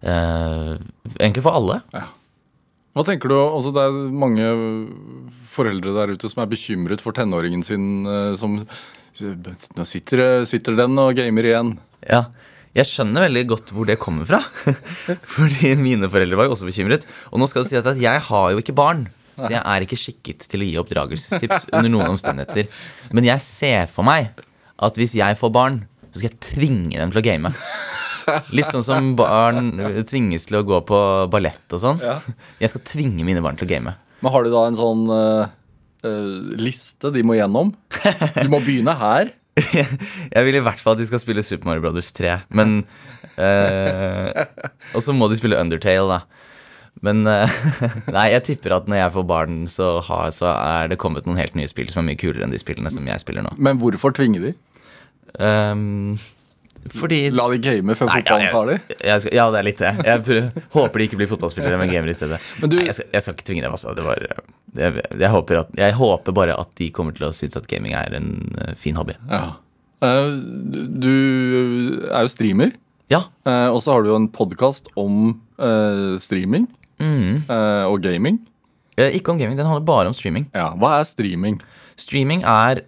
[0.00, 0.74] eh,
[1.18, 1.80] Egentlig for alle.
[2.92, 4.48] Hva tenker du, altså Det er mange
[5.52, 8.60] foreldre der ute som er bekymret for tenåringen sin eh, som
[9.12, 11.74] Nå sitter, sitter den og gamer igjen.
[12.08, 12.22] Ja,
[12.72, 14.40] jeg skjønner veldig godt hvor det kommer fra.
[15.34, 17.04] Fordi mine foreldre var jo også bekymret.
[17.30, 19.06] Og nå skal det si at jeg har jo ikke barn.
[19.36, 22.68] Så jeg er ikke skikket til å gi oppdragelsestips under noen omstendigheter.
[23.16, 24.30] Men jeg ser for meg
[24.82, 27.52] at hvis jeg får barn, så skal jeg tvinge dem til å game.
[28.54, 29.72] Litt sånn som barn
[30.08, 31.00] tvinges til å gå på
[31.32, 32.02] ballett og sånn.
[32.62, 33.96] Jeg skal tvinge mine barn til å game.
[34.22, 35.48] Men har du da en sånn uh,
[36.60, 37.72] liste de må gjennom?
[38.38, 39.32] Du må begynne her.
[40.36, 42.38] Jeg vil i hvert fall at de skal spille Super Mario Brothers 3.
[42.56, 42.78] Men
[43.36, 44.44] eh,
[44.96, 46.48] Og så må de spille Undertale, da.
[47.04, 47.54] Men eh,
[48.16, 51.40] Nei, jeg tipper at når jeg får barn, så, har, så er det kommet noen
[51.40, 53.54] helt nye spill som er mye kulere enn de spillene som jeg spiller nå.
[53.60, 54.54] Men hvorfor tvinge de?
[55.40, 56.18] Um,
[56.92, 58.74] fordi La de game før fotballen tar de?
[58.98, 59.92] jeg, jeg ja, det er litt det.
[60.08, 62.40] Jeg håper de ikke blir fotballspillere, men gamer i stedet.
[62.60, 63.94] Men du- Nei, jeg, skal, jeg skal ikke tvinge dem, altså.
[63.96, 64.24] Det var,
[64.74, 67.92] jeg, jeg, håper at, jeg håper bare at de kommer til å synes at gaming
[67.98, 68.28] er en
[68.66, 69.14] eh, fin hobby.
[69.30, 69.54] Ja.
[70.02, 70.30] Eh,
[71.02, 71.10] du
[72.10, 72.72] er jo streamer,
[73.12, 73.24] Ja.
[73.46, 75.40] eh, og så har du jo en podkast om
[76.22, 76.68] streaming
[77.02, 77.42] Mm.
[77.90, 78.36] og gaming.
[78.98, 80.48] Ikke om gaming, den handler bare om streaming.
[80.54, 81.60] Ja, Hva er streaming?
[81.96, 82.82] Streaming er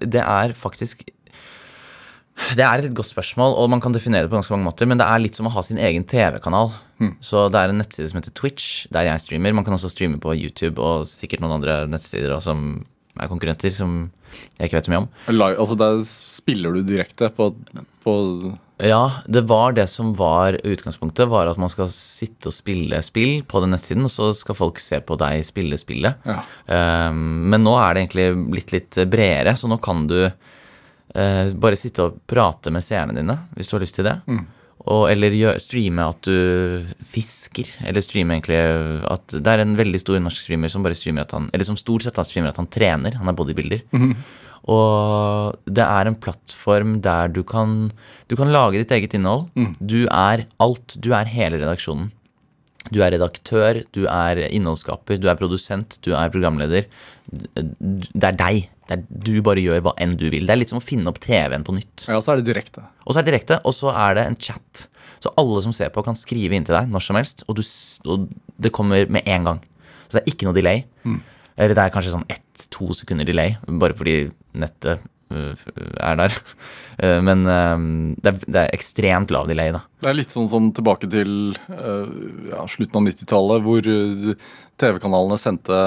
[0.00, 1.04] Det er faktisk
[2.56, 4.88] Det er et litt godt spørsmål, og man kan definere det på ganske mange måter,
[4.90, 6.72] men det er litt som å ha sin egen TV-kanal.
[7.24, 9.54] Så det er en nettside som heter Twitch, der jeg streamer.
[9.56, 13.72] Man kan også streame på YouTube og sikkert noen andre nettsider også, som er konkurrenter,
[13.74, 14.02] som
[14.58, 15.06] jeg ikke vet så mye om.
[15.32, 17.48] Live, altså Der spiller du direkte på,
[18.04, 18.14] på
[18.84, 23.40] Ja, det var det som var utgangspunktet, var at man skal sitte og spille spill
[23.48, 26.22] på den nettsiden, og så skal folk se på deg spille spillet.
[26.28, 26.44] Ja.
[27.10, 30.20] Um, men nå er det egentlig blitt litt bredere, så nå kan du
[31.14, 34.16] eh, bare sitte og prate med seerne dine, hvis du har lyst til det.
[34.88, 38.56] Og, eller gjør, streame at du fisker, eller streame egentlig
[39.12, 41.76] at Det er en veldig stor norsk streamer som bare streamer at han Eller som
[41.76, 43.18] stort sett streamer at han trener.
[43.20, 43.82] Han er bodybuilder.
[44.70, 47.90] Og det er en plattform der du kan
[48.28, 49.48] Du kan lage ditt eget innhold.
[49.80, 50.96] Du er alt.
[50.96, 52.10] Du er hele redaksjonen.
[52.90, 56.86] Du er redaktør, du er innholdsskaper, du er produsent, du er programleder.
[57.30, 58.68] Det er deg.
[58.90, 60.46] Det er, du bare gjør hva enn du vil.
[60.48, 62.08] Det er litt som å finne opp TV-en på nytt.
[62.08, 62.82] Ja, Og så er det direkte.
[63.06, 64.86] Og så er det direkte, og så er det en chat.
[65.22, 67.62] Så alle som ser på, kan skrive inn til deg når som helst, og, du,
[68.10, 68.26] og
[68.58, 69.62] det kommer med en gang.
[70.08, 70.82] Så det er ikke noe delay.
[71.60, 74.16] Eller det er kanskje sånn ett-to sekunder delay, bare fordi
[74.58, 76.36] nettet er der.
[77.00, 77.82] Eh, Men øh,
[78.20, 79.78] det er, det er ekstremt lav delay, da.
[80.04, 82.10] Det er litt sånn som tilbake til eh,
[82.50, 84.34] ja, slutten av 90-tallet, hvor eh,
[84.76, 85.78] TV-kanalene sendte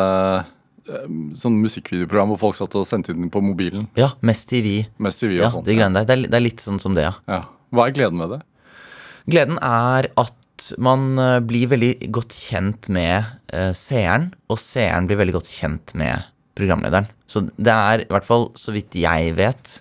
[0.87, 1.05] eh,
[1.37, 3.85] sånn musikkvideoprogram hvor folk satt og sendte inn på mobilen.
[3.99, 4.87] Ja, Mest TV.
[4.97, 5.67] Mest TV Ja, og sånn.
[5.69, 6.09] de greiene der.
[6.09, 7.13] Det er, det er litt sånn som det, ja.
[7.29, 7.43] Ja.
[7.77, 8.41] Hva er gleden med det?
[9.29, 15.21] Gleden er at man eh, blir veldig godt kjent med eh, seeren, og seeren blir
[15.21, 16.25] veldig godt kjent med
[16.57, 17.05] programlederen.
[17.33, 19.77] Så det er i hvert fall, så vidt jeg vet,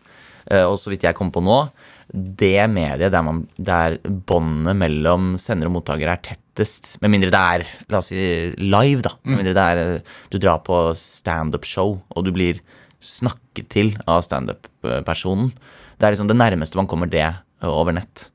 [0.48, 1.64] eh, og så vidt jeg kom på nå,
[2.12, 7.40] det mediet der, man, der båndet mellom sender og mottaker er tettest, med mindre det
[7.40, 8.24] er la oss si,
[8.60, 9.14] live, da.
[9.24, 12.60] Med mindre det er eh, du drar på standup-show, og du blir
[13.02, 15.50] snakket til av standup-personen.
[15.98, 17.26] Det er liksom det nærmeste man kommer det
[17.66, 18.28] over nett.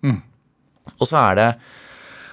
[0.97, 1.47] Og så er det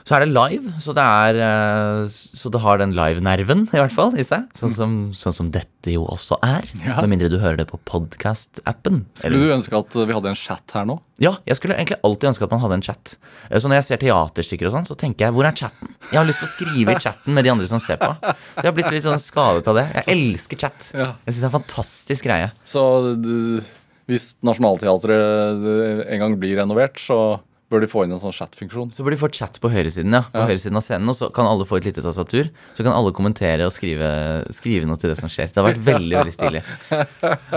[0.05, 3.95] så er det live, så det, er, eh, så det har den live-nerven i hvert
[3.95, 4.45] fall i seg.
[4.59, 6.67] Sånn som, sånn som dette jo også er.
[6.85, 6.99] Ja.
[7.01, 9.03] Med mindre du hører det på podcast-appen.
[9.17, 10.99] Skulle du ønske at vi hadde en chat her nå?
[11.25, 13.15] Ja, jeg skulle egentlig alltid ønske at man hadde en chat.
[13.49, 15.95] Eh, Så når jeg ser teaterstykker og sånn, så tenker jeg hvor er chatten?
[16.11, 18.11] Jeg har lyst til å skrive i chatten med de andre som ser på.
[18.21, 19.87] Så jeg har blitt litt sånn skadet av det.
[20.03, 20.91] Jeg elsker chat.
[20.93, 22.53] Jeg syns det er en fantastisk greie.
[22.69, 22.85] Så
[23.17, 23.65] du
[24.11, 27.39] hvis Nationaltheatret eh, en gang blir renovert, så
[27.75, 28.93] bør de få inn en sånn chat-funksjon.
[28.95, 30.23] Så bør de få chat på høyresiden, ja.
[30.31, 30.47] På Ja.
[30.53, 32.49] høyresiden av scenen, og så kan alle få et lite tastatur.
[32.79, 34.09] Så kan alle kommentere og skrive,
[34.55, 35.51] skrive noe til det som skjer.
[35.53, 36.63] Det har vært veldig, veldig stilig.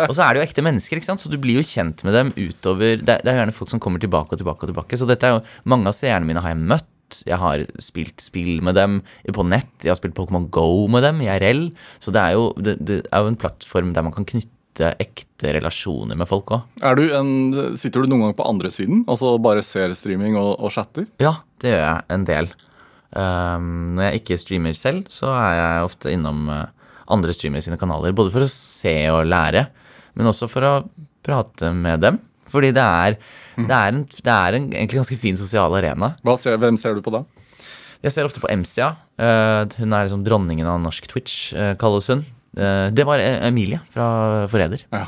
[0.09, 1.21] Og så er det jo ekte mennesker, ikke sant.
[1.23, 3.79] Så du blir jo kjent med dem utover Det er, det er gjerne folk som
[3.83, 4.97] kommer tilbake og tilbake og tilbake.
[4.99, 7.23] Så dette er jo Mange av seerne mine har jeg møtt.
[7.23, 8.97] Jeg har spilt spill med dem
[9.31, 9.69] på nett.
[9.83, 11.69] Jeg har spilt Pokémon Go med dem, i RL.
[12.03, 14.93] Så det er jo, det, det er jo en plattform der man kan knytte knytte
[15.01, 16.61] ekte relasjoner med folk òg.
[16.85, 17.01] Er
[17.77, 19.03] sitter du noen gang på andre siden?
[19.07, 21.07] Altså bare ser streaming og, og chatter?
[21.19, 22.49] Ja, det gjør jeg en del.
[23.11, 26.67] Um, når jeg ikke streamer selv, så er jeg ofte innom uh,
[27.09, 28.13] andre streamere sine kanaler.
[28.13, 29.67] Både for å se og lære,
[30.17, 30.73] men også for å
[31.25, 32.21] prate med dem.
[32.47, 33.17] Fordi det er,
[33.57, 36.13] det er, en, det er en egentlig ganske fin sosial arena.
[36.39, 37.25] Ser, hvem ser du på da?
[38.05, 38.93] Jeg ser ofte på MCA.
[39.17, 42.23] Uh, hun er liksom dronningen av norsk Twitch, uh, kalles hun.
[42.55, 44.07] Uh, det var E- Emilie fra
[44.51, 44.85] Forræder.
[44.93, 45.07] Ja.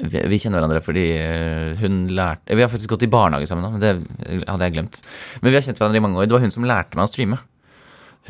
[0.00, 3.66] Vi, vi kjenner hverandre fordi uh, hun lærte Vi har faktisk gått i barnehage sammen
[3.66, 5.00] nå, men det hadde jeg glemt.
[5.42, 6.28] Men vi har kjent hverandre i mange år.
[6.30, 7.40] Det var hun som lærte meg å streame.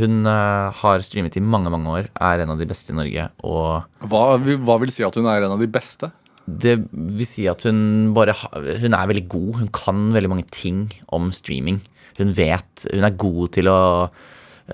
[0.00, 3.26] Hun uh, har streamet i mange, mange år, er en av de beste i Norge,
[3.44, 6.08] og Hva, hva vil si at hun er en av de beste?
[6.50, 8.32] det vil si at hun bare
[8.80, 9.50] Hun er veldig god.
[9.60, 10.80] Hun kan veldig mange ting
[11.14, 11.76] om streaming.
[12.18, 13.76] Hun vet Hun er god til å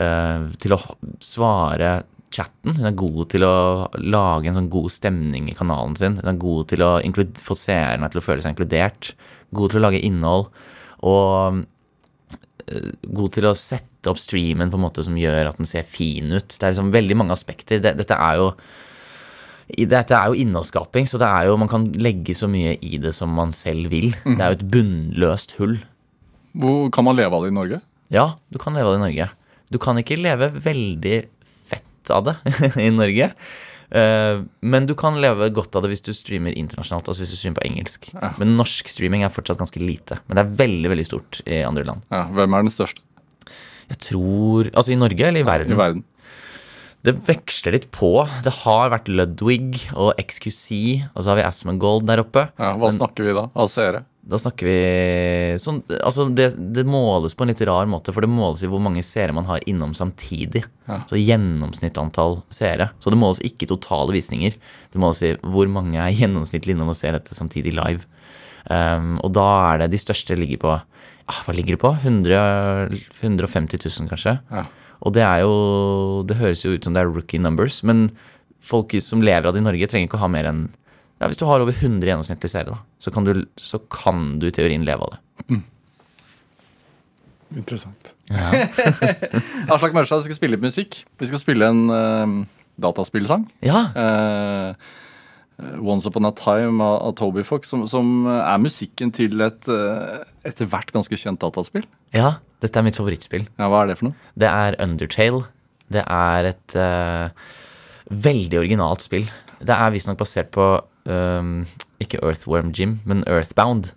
[0.00, 0.78] eh, Til å
[1.20, 1.90] svare
[2.36, 2.76] chatten.
[2.78, 3.56] Hun er god til å
[4.02, 6.18] lage en sånn god stemning i kanalen sin.
[6.20, 6.92] Hun er god til å
[7.46, 9.14] få seerne til å føle seg inkludert.
[9.56, 10.50] God til å lage innhold.
[11.06, 11.62] Og
[12.68, 15.86] eh, god til å sette opp streamen på en måte som gjør at den ser
[15.88, 16.50] fin ut.
[16.52, 17.82] Det er liksom veldig mange aspekter.
[17.82, 18.50] Dette er jo
[19.66, 23.10] dette er jo innholdsskaping, så det er jo, man kan legge så mye i det
[23.16, 24.12] som man selv vil.
[24.22, 25.80] Det er jo et bunnløst hull.
[26.56, 27.80] Hvor Kan man leve av det i Norge?
[28.14, 29.26] Ja, du kan leve av det i Norge.
[29.74, 31.16] Du kan ikke leve veldig
[32.14, 32.36] av det
[32.86, 33.30] i Norge.
[33.90, 37.38] Eh, men du kan leve godt av det hvis du streamer internasjonalt, altså hvis du
[37.38, 38.08] streamer på engelsk.
[38.14, 38.32] Ja.
[38.40, 40.18] Men norsk streaming er fortsatt ganske lite.
[40.26, 42.02] Men det er veldig, veldig stort i andre land.
[42.10, 43.02] Ja, Hvem er den største
[43.86, 45.72] Jeg tror Altså i Norge eller i verden?
[45.76, 46.04] i verden?
[47.06, 48.08] Det veksler litt på.
[48.42, 52.48] Det har vært Ludwig og XQC, og så har vi Asmongold der oppe.
[52.58, 53.44] Ja, Hva snakker vi da?
[53.54, 54.00] Av seere?
[54.26, 54.78] Da snakker vi
[55.62, 58.82] sånn Altså, det, det måles på en litt rar måte, for det måles i hvor
[58.82, 60.64] mange seere man har innom samtidig.
[60.88, 61.00] Ja.
[61.06, 62.90] Så gjennomsnittantall seere.
[62.98, 64.56] Så det måles ikke totale visninger.
[64.92, 68.02] Det måles i hvor mange er gjennomsnittlig innom og ser dette samtidig live.
[68.66, 71.92] Um, og da er det de største ligger på ah, Hva ligger det på?
[72.02, 74.34] 100, 150 000, kanskje?
[74.50, 74.64] Ja.
[75.06, 78.08] Og det er jo Det høres jo ut som det er rookie numbers, men
[78.66, 80.64] folk som lever av det i Norge, trenger ikke å ha mer enn
[81.16, 84.46] ja, Hvis du har over 100 gjennomsnittlige seere, da, så kan, du, så kan du
[84.48, 85.60] i teorien leve av det.
[87.56, 88.12] Interessant.
[89.72, 90.98] Aslak Maurstad skal spille litt musikk.
[91.20, 92.38] Vi skal spille en uh,
[92.82, 93.48] dataspillsang.
[93.66, 94.74] Ja, Uh,
[95.80, 100.18] Once Upon a Time av, av Toby Fox, som, som er musikken til et uh,
[100.44, 101.86] etter hvert ganske kjent dataspill.
[102.12, 103.46] ja, dette er mitt favorittspill.
[103.56, 104.28] Ja, Hva er det for noe?
[104.36, 105.46] Det er Undertale.
[105.88, 107.48] Det er et uh,
[108.12, 109.24] veldig originalt spill.
[109.64, 110.68] Det er visstnok basert på
[111.10, 111.64] ehm,
[112.02, 113.92] ikke Earthworm Gym, men Earthbound.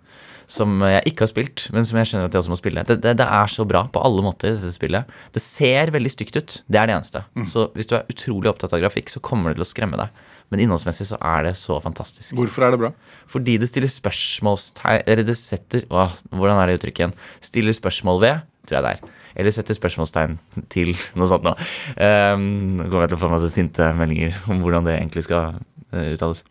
[0.50, 2.82] Som jeg ikke har spilt, men som jeg skjønner at jeg også må spille.
[2.82, 5.06] Det, det, det er så bra på alle måter, dette spillet.
[5.30, 6.56] Det ser veldig stygt ut.
[6.66, 7.22] Det er det eneste.
[7.52, 10.10] Så hvis du er utrolig opptatt av grafikk, så kommer det til å skremme deg.
[10.50, 12.34] Men innholdsmessig så er det så fantastisk.
[12.34, 12.90] Hvorfor er det bra?
[13.30, 17.16] Fordi det stiller spørsmålstegn Eller det setter å, Hvordan er det uttrykket igjen?
[17.46, 19.16] Stiller spørsmål ved, tror jeg det er.
[19.38, 20.38] Eller setter spørsmålstegn
[20.72, 21.54] til noe sånt noe.
[21.94, 25.60] Um, nå kommer jeg til å få masse sinte meldinger om hvordan det egentlig skal
[25.92, 26.42] eh, uttales.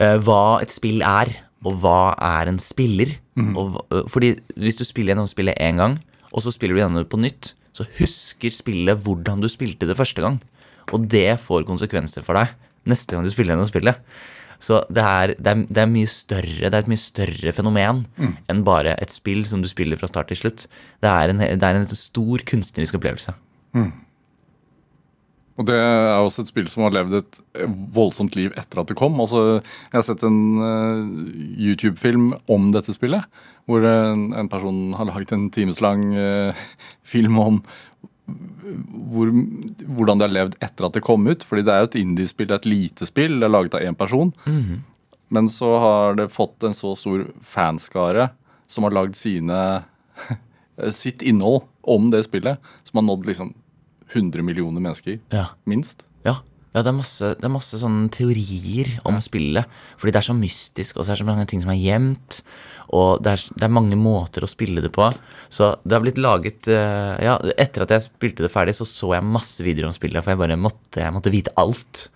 [0.00, 1.30] Eh, hva et spill er,
[1.64, 3.14] og hva er en spiller.
[3.56, 5.98] Og, hva- øh, fordi hvis du spiller gjennom spillet én gang,
[6.32, 9.96] og så spiller du gjennom det på nytt, så husker spillet hvordan du spilte det
[9.96, 10.38] første gang.
[10.92, 12.48] Og det får konsekvenser for deg
[12.86, 13.96] neste gang du spiller gjennom spillet.
[14.58, 18.06] Så det er, det, er, det er mye større Det er et mye større fenomen
[18.48, 20.64] enn bare et spill som du spiller fra start til slutt.
[21.04, 23.34] Det er en, det er en stor kunstnerisk opplevelse.
[25.66, 27.38] Og det er også et spill som har levd et
[27.96, 29.16] voldsomt liv etter at det kom.
[29.18, 31.00] Altså, jeg har sett en uh,
[31.58, 33.26] YouTube-film om dette spillet,
[33.66, 36.66] hvor en, en person har laget en timeslang uh,
[37.14, 37.58] film om
[38.26, 39.32] hvor,
[39.98, 41.42] hvordan det har levd etter at det kom ut.
[41.42, 43.90] Fordi det er jo et indie-spill, det er et lite spill, det er laget av
[43.90, 44.30] én person.
[45.34, 48.30] Men så har det fått en så stor fanskare
[48.70, 49.58] som har lagd sine
[50.94, 53.56] sitt innhold om det spillet, som har nådd liksom
[54.14, 55.48] 100 millioner mennesker, Ja.
[55.66, 56.04] minst.
[56.24, 56.36] Ja,
[56.74, 59.66] ja det, er masse, det er masse sånne teorier om spillet.
[59.96, 62.42] Fordi det er så mystisk, og så er det så mange ting som er gjemt.
[62.94, 65.08] Og det er, det er mange måter å spille det på.
[65.50, 69.14] Så det har blitt laget eh, Ja, etter at jeg spilte det ferdig, så så
[69.16, 72.08] jeg masse videoer om spillet, for jeg bare måtte, jeg måtte vite alt.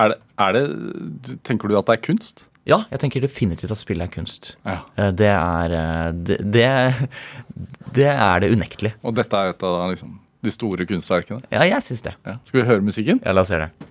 [0.00, 2.46] Er det, er det Tenker du at det er kunst?
[2.68, 4.52] Ja, jeg tenker definitivt at spill er kunst.
[4.64, 4.80] Ja.
[4.96, 6.66] Eh, Det er eh, det, det,
[7.96, 8.92] det er det unektelig.
[9.02, 10.12] Og dette er et av liksom,
[10.46, 11.42] de store kunstverkene.
[11.50, 12.14] Ja, jeg syns det.
[12.26, 12.36] Ja.
[12.46, 13.18] Skal vi høre musikken?
[13.24, 13.88] Ja, la oss gjøre det.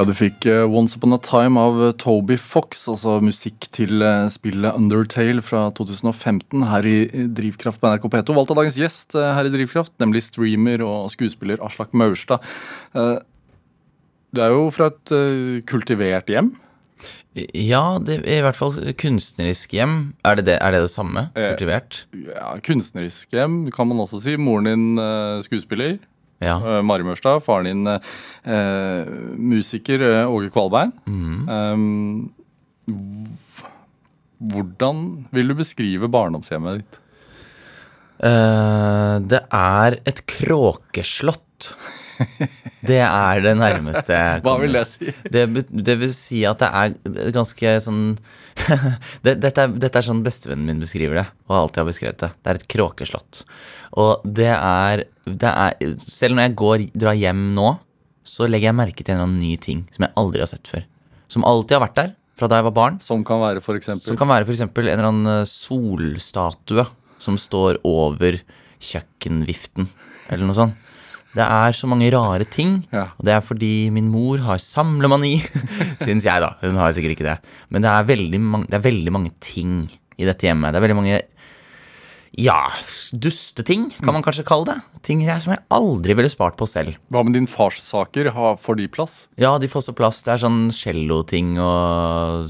[0.00, 4.00] Ja, du fikk eh, Once Upon a Time av eh, Toby Fox, altså musikk til
[4.00, 6.94] eh, spillet Undertale fra 2015 her i
[7.36, 8.36] Drivkraft på NRK P2.
[8.38, 12.40] Valgt av dagens gjest her i Drivkraft, nemlig streamer og skuespiller Aslak Maurstad.
[12.96, 15.12] Du er jo fra et
[15.68, 16.54] kultivert hjem.
[17.52, 20.14] Ja, det er i hvert fall kunstnerisk hjem.
[20.24, 21.28] Er det det, er det, det samme?
[21.36, 22.06] Kultivert?
[22.16, 24.40] Ja, Kunstnerisk hjem, kan man også si.
[24.40, 25.04] Moren din
[25.44, 25.98] skuespiller.
[26.40, 26.56] Ja.
[26.56, 30.92] eh, Mari Mørstad, Faren din eh, musiker eh, Åge Kvalbein.
[31.06, 31.40] Mm.
[31.56, 31.76] Eh,
[34.40, 35.04] hvordan
[35.36, 37.00] vil du beskrive barndomshjemmet ditt?
[38.20, 41.70] Uh, det er et kråkeslott.
[42.90, 45.10] Det er det nærmeste jeg Hva vil det si?
[45.32, 48.04] Det, det vil si at det er ganske sånn
[49.24, 52.30] det, dette, er, dette er sånn bestevennen min beskriver det, og alltid har beskrevet det.
[52.36, 53.42] Det er et kråkeslott.
[54.02, 57.74] Og det er, det er Selv når jeg går, drar hjem nå,
[58.26, 60.68] så legger jeg merke til en eller annen ny ting som jeg aldri har sett
[60.70, 60.84] før.
[61.30, 63.00] Som alltid har vært der fra da jeg var barn.
[63.04, 64.64] Som kan være for eksempel Som kan være f.eks.
[64.64, 66.86] en eller annen eh, solstatue
[67.20, 68.38] som står over
[68.80, 69.88] kjøkkenviften,
[70.32, 70.88] eller noe sånt.
[71.30, 73.04] Det er så mange rare ting, Ja.
[73.16, 75.36] og det er fordi min mor har samlemani,
[76.04, 76.56] syns jeg, da.
[76.64, 77.36] Hun har sikkert ikke det.
[77.70, 79.84] Men det er, veldig mange, det er veldig mange ting
[80.18, 80.72] i dette hjemmet.
[80.74, 81.20] Det er veldig mange
[82.40, 82.68] ja,
[83.12, 84.76] dusteting, kan man kanskje kalle det.
[85.06, 86.94] Ting jeg, som jeg aldri ville spart på selv.
[87.10, 88.30] Hva med din fars saker?
[88.62, 89.16] Får de plass?
[89.40, 90.20] Ja, de får også plass.
[90.26, 92.46] Det er sånn cello-ting og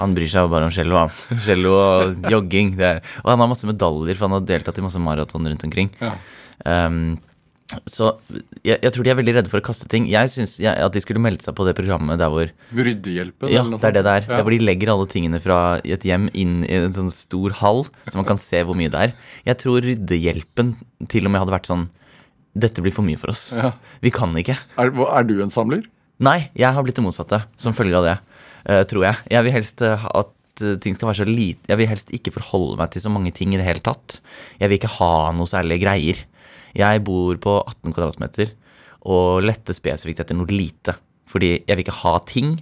[0.00, 1.12] Han bryr seg jo bare om cello, han.
[1.46, 2.72] Cello og jogging.
[2.80, 5.92] Og han har masse medaljer, for han har deltatt i masse maraton rundt omkring.
[6.00, 6.16] Ja.
[6.64, 7.14] Um,
[7.90, 8.10] så
[8.62, 10.06] jeg, jeg tror de er veldig redde for å kaste ting.
[10.10, 13.50] Jeg syns at de skulle melde seg på det programmet der hvor Ryddehjelpen?
[13.52, 14.26] Ja, det er det der.
[14.26, 14.38] Ja.
[14.38, 17.84] Der hvor de legger alle tingene fra et hjem inn i en sånn stor hall,
[18.08, 19.16] så man kan se hvor mye det er.
[19.50, 20.74] Jeg tror Ryddehjelpen
[21.12, 21.88] til og med hadde vært sånn
[22.54, 23.48] Dette blir for mye for oss.
[23.50, 23.72] Ja.
[23.98, 24.54] Vi kan ikke.
[24.78, 25.80] Er, er du en samler?
[26.22, 28.14] Nei, jeg har blitt det motsatte som følge av det,
[28.70, 29.24] uh, tror jeg.
[29.34, 32.32] Jeg vil helst eh, at eh, ting skal være så lite Jeg vil helst ikke
[32.36, 34.20] forholde meg til så mange ting i det hele tatt.
[34.60, 36.22] Jeg vil ikke ha noe særlige greier.
[36.74, 38.54] Jeg bor på 18 kvadratmeter
[39.04, 40.96] og lette spesifikt etter noe lite.
[41.30, 42.54] Fordi jeg vil ikke ha ting.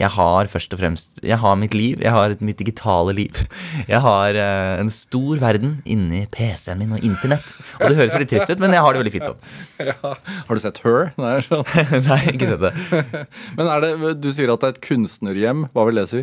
[0.00, 2.00] Jeg har først og fremst Jeg har mitt liv.
[2.00, 3.36] Jeg har mitt digitale liv.
[3.90, 7.52] Jeg har uh, en stor verden inni PC-en min og internett.
[7.80, 9.40] Og det høres veldig trist ut, men jeg har det veldig fint sånn.
[9.90, 10.14] Ja.
[10.46, 11.10] Har du sett Her?
[11.20, 11.36] Nei.
[12.08, 13.24] Nei, ikke sett det.
[13.58, 15.66] Men det, du sier at det er et kunstnerhjem.
[15.74, 16.22] Hva vil det si?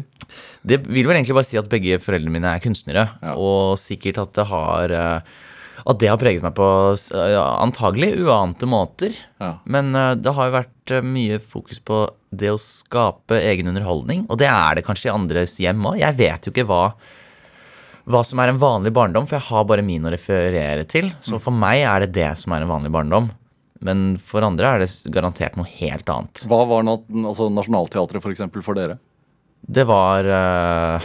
[0.67, 3.35] Det vil vel egentlig bare si at begge foreldrene mine er kunstnere, Ja.
[3.37, 5.35] og sikkert at det har eh,
[5.85, 6.67] At det har preget meg på
[7.13, 9.13] ja, antagelig uante måter.
[9.41, 9.57] Ja.
[9.69, 12.05] Men uh, det har jo vært eh, mye fokus på
[12.37, 15.99] det å skape egen underholdning, og det er det kanskje i andres hjem òg.
[16.01, 16.83] Jeg vet jo ikke hva
[18.07, 21.09] hva som er en vanlig barndom, for jeg har bare min å referere til.
[21.19, 23.27] Så for meg er det det som er en vanlig barndom.
[23.83, 26.45] Men for andre er det garantert noe helt annet.
[26.47, 28.95] Hva var altså Nationaltheatret for, eksempel, for dere?
[29.59, 31.01] Det var Nei,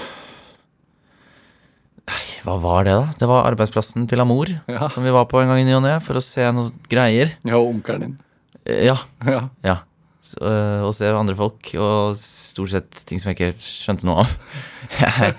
[2.42, 3.06] Hva var det, da?
[3.20, 4.88] Det var arbeidsplassen til Amor Ja.
[4.90, 7.36] som vi var på en gang i ny og ne for å se noen greier.
[7.46, 8.18] Ja, onkelen din.
[8.66, 9.48] Eh, Ja, Ja.
[9.62, 9.76] ja.
[10.22, 14.22] Så, øh, og se andre folk, og stort sett ting som jeg ikke skjønte noe
[14.22, 14.36] av.
[15.00, 15.34] Jeg,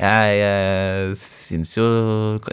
[0.00, 1.84] jeg, jeg syns jo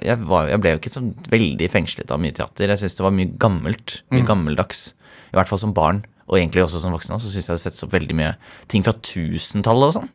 [0.03, 1.01] jeg, var, jeg ble jo ikke så
[1.31, 2.67] veldig fengslet av mye teater.
[2.69, 4.01] Jeg syns det var mye gammelt.
[4.11, 4.91] Mye gammeldags.
[5.31, 7.17] I hvert fall som barn, og egentlig også som voksen.
[7.23, 8.33] Så syns jeg det settes opp veldig mye
[8.69, 10.09] ting fra tusentallet og sånn.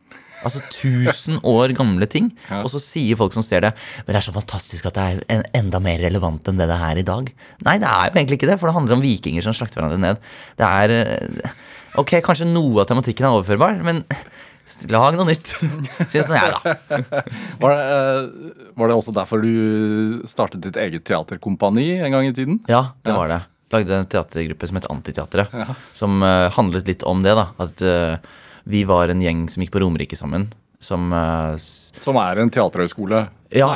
[0.45, 2.29] Altså tusen år gamle ting.
[2.49, 2.61] Ja.
[2.61, 3.71] Og så sier folk som ser det
[4.03, 6.77] Men det er så fantastisk at det er en, enda mer relevant enn det det
[6.89, 7.31] er i dag.
[7.65, 10.01] Nei, det er jo egentlig ikke det, for det handler om vikinger som slakter hverandre
[10.03, 10.21] ned.
[10.59, 11.55] Det er eh,
[11.97, 14.03] Ok, kanskje noe av tematikken er overførbar, men
[14.93, 15.55] lag noe nytt.
[16.11, 16.75] Syns jeg, da.
[17.63, 22.35] Var det, eh, var det også derfor du startet ditt eget teaterkompani en gang i
[22.35, 22.59] tiden?
[22.69, 23.39] Ja, det var det.
[23.73, 25.55] Lagde en teatergruppe som het Antiteatret.
[25.97, 27.47] Som eh, handlet litt om det, da.
[27.63, 27.81] At
[28.67, 30.49] vi var en gjeng som gikk på Romerike sammen.
[30.83, 33.23] Som uh, Som er en teaterhøgskole.
[33.55, 33.69] Ja,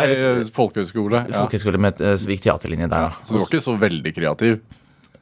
[0.53, 1.23] folkehøgskole.
[1.31, 1.45] Ja.
[1.45, 3.25] folkehøyskole med uh, gikk teaterlinje der, da.
[3.25, 4.59] Så du var ikke så veldig kreativ?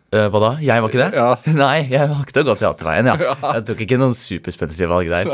[0.09, 0.49] Eh, hva da?
[0.65, 1.19] Jeg var ikke det?
[1.19, 1.27] Ja.
[1.59, 3.33] Nei, jeg valgte å gå teaterveien, ja.
[3.59, 5.29] Jeg tok ikke noen superspenstive valg der.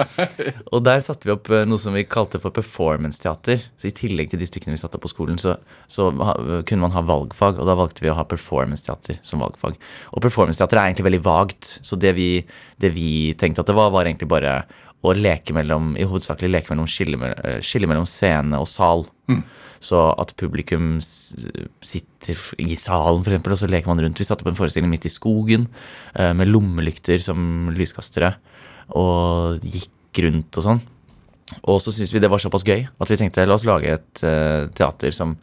[0.75, 3.63] Og der satte vi opp eh, noe som vi kalte for performance-teater.
[3.79, 5.55] Så i tillegg til de stykkene vi satte opp på skolen, så,
[5.87, 6.09] så
[6.67, 9.79] kunne man ha valgfag, og da valgte vi å ha performance-teater som valgfag.
[10.11, 12.29] Og performance-teater er egentlig veldig vagt, så det vi,
[12.83, 13.09] det vi
[13.39, 14.57] tenkte at det var, var egentlig bare
[15.05, 19.07] å leke mellom, i hovedsakelig leke mellom skille, eh, skille mellom scene og sal.
[19.83, 24.19] Så at publikum sitter i salen, for eksempel, og så leker man rundt.
[24.19, 25.67] Vi satte opp en forestilling midt i skogen
[26.15, 28.35] eh, med lommelykter som lyskastere,
[28.95, 30.83] og gikk rundt og sånn.
[31.69, 34.23] Og så syntes vi det var såpass gøy at vi tenkte la oss lage et
[34.25, 35.35] eh, teater som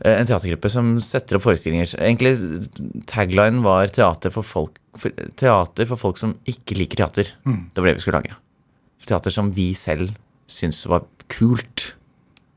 [0.00, 1.92] eh, en teatergruppe som setter opp forestillinger.
[2.00, 2.34] Egentlig
[3.10, 7.34] tagline var teater for folk, for, teater for folk som ikke liker teater.
[7.44, 8.40] Det var det vi skulle lage.
[9.08, 10.16] Teater som vi selv
[10.48, 11.92] syntes var kult.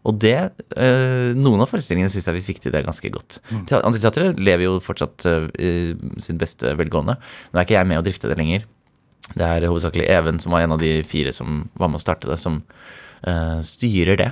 [0.09, 0.37] Og det,
[0.73, 3.37] eh, Noen av forestillingene syns jeg vi fikk til det ganske godt.
[3.51, 3.65] Mm.
[3.85, 5.71] Antiteatret lever jo fortsatt eh, i
[6.23, 7.19] sin beste velgående.
[7.51, 8.65] Nå er ikke jeg med å drifte det lenger.
[9.31, 12.31] Det er hovedsakelig Even, som var en av de fire som var med å starte
[12.31, 12.63] det, som
[13.21, 14.31] eh, styrer det.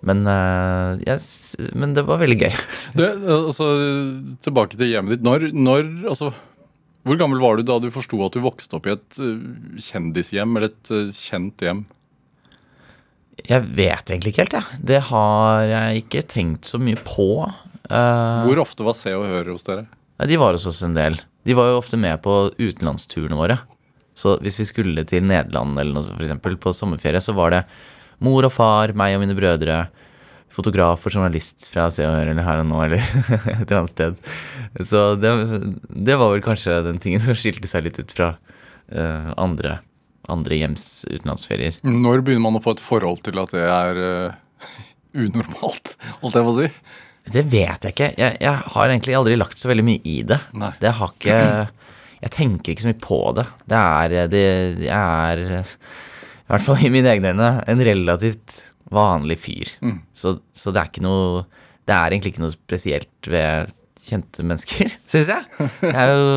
[0.00, 2.54] Men, uh, yes, men det var veldig gøy.
[2.96, 3.66] Du, altså,
[4.44, 5.26] tilbake til hjemmet ditt.
[5.26, 5.82] Når, når
[6.14, 6.30] altså,
[7.04, 9.42] Hvor gammel var du da du forsto at du vokste opp i et eh,
[9.90, 11.84] kjendishjem, eller et eh, kjent hjem?
[13.46, 14.82] Jeg vet egentlig ikke helt, jeg.
[14.90, 17.30] Det har jeg ikke tenkt så mye på.
[17.90, 19.86] Uh, Hvor ofte var Se og Hør hos dere?
[20.28, 21.16] De var hos oss en del.
[21.48, 23.56] De var jo ofte med på utenlandsturene våre.
[24.18, 27.62] Så hvis vi skulle til Nederland eller noe, for eksempel, på sommerferie, så var det
[28.20, 29.86] mor og far, meg og mine brødre,
[30.50, 33.04] fotograf og journalist fra Se og Hør eller Her og Nå eller
[33.54, 34.24] et eller annet sted.
[34.84, 35.32] Så det,
[35.88, 39.78] det var vel kanskje den tingen som skilte seg litt ut fra uh, andre,
[40.32, 41.78] andre hjems utenlandsferier.
[41.86, 44.66] Når begynner man å få et forhold til at det er uh,
[45.26, 46.70] unormalt, holdt jeg på å si?
[47.30, 48.12] Det vet jeg ikke.
[48.18, 50.40] Jeg, jeg har egentlig aldri lagt så veldig mye i det.
[50.58, 50.72] Nei.
[50.82, 51.36] Det har ikke
[52.20, 53.46] Jeg tenker ikke så mye på det.
[53.70, 54.24] Det er det,
[54.80, 59.70] det er, i hvert fall i mine egne øyne, en relativt vanlig fyr.
[60.16, 61.44] Så, så det er ikke noe
[61.86, 63.70] Det er egentlig ikke noe spesielt ved
[64.04, 65.70] kjente mennesker, syns jeg.
[65.80, 66.30] Det er jo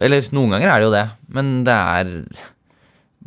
[0.00, 1.06] Eller noen ganger er det jo det,
[1.36, 2.12] men det er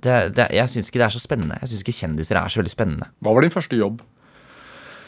[0.03, 1.57] det, det, Jeg syns ikke det er så spennende.
[1.61, 3.09] Jeg syns ikke kjendiser er så veldig spennende.
[3.23, 4.03] Hva var din første jobb?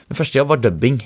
[0.10, 1.00] Min første jobb var dubbing.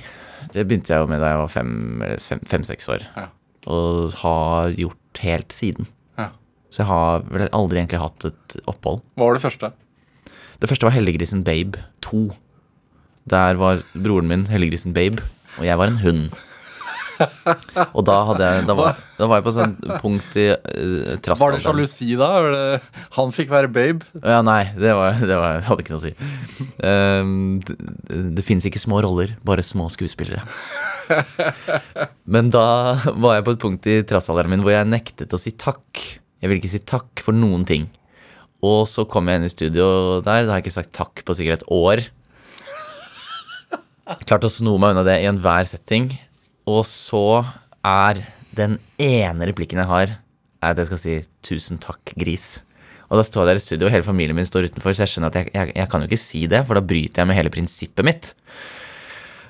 [0.54, 3.06] Det begynte jeg med da jeg var fem-seks fem, år.
[3.18, 3.28] Ja.
[3.70, 5.90] Og har gjort helt siden.
[6.20, 6.30] Ja.
[6.72, 9.02] Så jeg har vel aldri egentlig hatt et opphold.
[9.16, 9.72] Hva var det første?
[10.60, 12.30] Det første var Helliggrisen Babe 2.
[13.32, 15.24] Der var broren min Helliggrisen Babe,
[15.58, 16.30] og jeg var en hund.
[17.97, 21.61] Og da, jeg, da, var, da var jeg på sånn punkt i uh, Var det
[21.63, 22.30] sjalusi da?
[22.45, 22.63] Det,
[23.20, 24.07] han fikk være babe?
[24.24, 26.13] Ja, nei, det, var, det var, hadde ikke noe å si.
[26.80, 27.59] Um,
[28.34, 30.45] det det fins ikke små roller, bare små skuespillere.
[32.34, 35.51] Men da var jeg på et punkt i trassalderen min hvor jeg nektet å si
[35.59, 35.99] takk.
[36.39, 37.89] Jeg ville ikke si takk for noen ting.
[38.63, 39.89] Og så kom jeg inn i studio
[40.24, 42.05] der, da har jeg ikke sagt takk på sikkert et år.
[44.24, 46.13] Klarte å sno meg unna det i enhver setting.
[46.70, 47.43] Og så
[47.86, 48.22] er
[48.55, 50.17] den ene replikken jeg har,
[50.59, 51.13] er at jeg skal si
[51.45, 52.59] 'tusen takk, gris'.
[53.09, 55.13] Og da står jeg der i studio, og hele familien min står utenfor, så jeg
[55.13, 57.39] skjønner at jeg, jeg, jeg kan jo ikke si det, for da bryter jeg med
[57.39, 58.34] hele prinsippet mitt.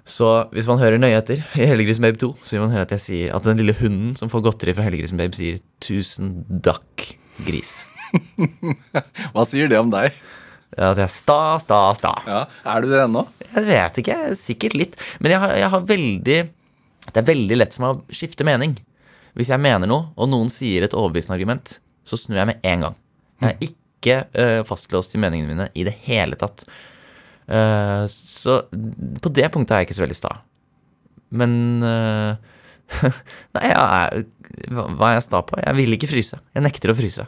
[0.09, 2.93] Så hvis man hører nøye etter i Heldiggrisen Babe 2, så vil man høre at
[2.95, 7.09] jeg sier at den lille hunden som får godteri fra Heldiggrisen Babe, sier 'tusen dakk,
[7.45, 7.83] gris'.
[9.33, 10.15] Hva sier det om deg?
[10.77, 12.13] Ja, At jeg er sta, sta, sta.
[12.29, 13.25] Ja, Er du det ennå?
[13.55, 14.97] Jeg vet ikke, sikkert litt.
[15.19, 16.39] Men jeg har, jeg har veldig
[17.13, 18.77] Det er veldig lett for meg å skifte mening.
[19.37, 22.85] Hvis jeg mener noe, og noen sier et overbevisende argument, så snur jeg med en
[22.87, 22.97] gang.
[23.39, 26.65] Jeg er ikke uh, fastlåst i meningene mine i det hele tatt.
[27.49, 30.33] Uh, så på det punktet er jeg ikke så veldig sta.
[31.39, 31.53] Men
[31.85, 32.57] uh,
[33.55, 34.23] Nei, jeg er,
[34.69, 35.57] hva er jeg sta på?
[35.61, 36.39] Jeg vil ikke fryse.
[36.55, 37.25] Jeg nekter å fryse.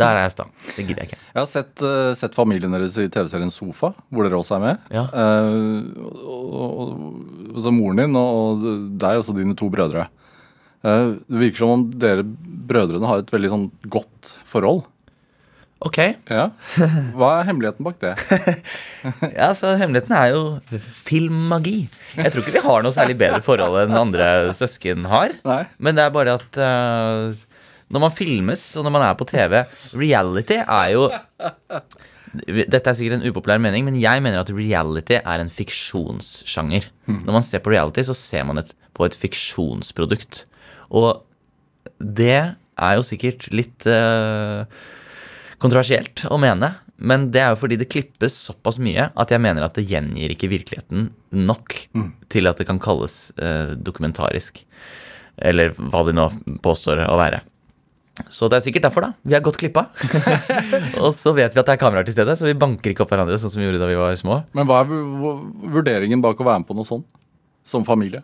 [0.00, 0.46] Der er jeg sta.
[0.76, 1.20] Det gidder jeg ikke.
[1.30, 4.88] Jeg har sett, uh, sett familien deres i TV-serien Sofa, hvor dere også er med.
[4.94, 5.06] Ja.
[5.12, 5.86] Uh,
[6.26, 6.92] og,
[7.54, 8.66] og så moren din og, og
[8.98, 10.08] deg, og dine to brødre.
[10.82, 14.84] Uh, det virker som om dere brødrene har et veldig sånn godt forhold.
[15.84, 15.98] Ok.
[16.32, 16.46] Ja.
[17.16, 18.14] Hva er hemmeligheten bak det?
[19.36, 21.84] Ja, så Hemmeligheten er jo filmmagi.
[22.16, 25.36] Jeg tror ikke vi har noe særlig bedre forhold enn andre søsken har.
[25.46, 25.60] Nei.
[25.76, 27.44] Men det er bare at uh,
[27.92, 29.60] når man filmes, og når man er på TV
[29.94, 31.04] Reality er jo
[32.42, 36.90] Dette er sikkert en upopulær mening, men jeg mener at reality er en fiksjonssjanger.
[37.08, 40.42] Når man ser på reality, så ser man et, på et fiksjonsprodukt.
[40.92, 41.22] Og
[41.96, 42.42] det
[42.76, 44.68] er jo sikkert litt eh,
[45.62, 49.64] kontroversielt å mene, men det er jo fordi det klippes såpass mye at jeg mener
[49.66, 51.74] at det gjengir ikke virkeligheten nok
[52.32, 54.62] til at det kan kalles eh, dokumentarisk.
[55.36, 56.30] Eller hva de nå
[56.64, 57.42] påstår å være.
[58.32, 59.10] Så det er sikkert derfor, da.
[59.28, 59.82] Vi er godt klippa.
[61.04, 63.12] og så vet vi at det er kameraer til stede, så vi banker ikke opp
[63.12, 64.38] hverandre sånn som vi gjorde da vi var små.
[64.56, 67.04] Men hva er vu- vu- vurderingen bak å være med på noe sånt?
[67.68, 68.22] Som familie?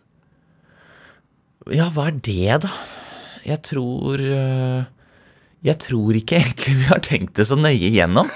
[1.77, 2.71] Ja, hva er det, da?
[3.45, 4.83] Jeg tror øh,
[5.63, 8.31] Jeg tror ikke egentlig vi har tenkt det så nøye igjennom.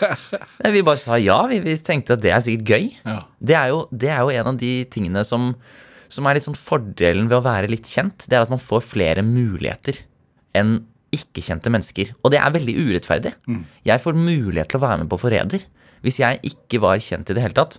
[0.74, 1.42] Vi bare sa ja.
[1.50, 2.86] Vi, vi tenkte at det er sikkert gøy.
[3.04, 3.16] Ja.
[3.36, 5.50] Det er jo, det er jo en av de tingene som,
[6.08, 8.24] som er litt sånn fordelen ved å være litt kjent.
[8.24, 10.00] Det er at man får flere muligheter
[10.56, 10.78] enn
[11.12, 12.14] ikke-kjente mennesker.
[12.24, 13.34] Og det er veldig urettferdig.
[13.84, 15.66] Jeg får mulighet til å være med på Forræder.
[16.00, 17.76] Hvis jeg ikke var kjent i det hele tatt,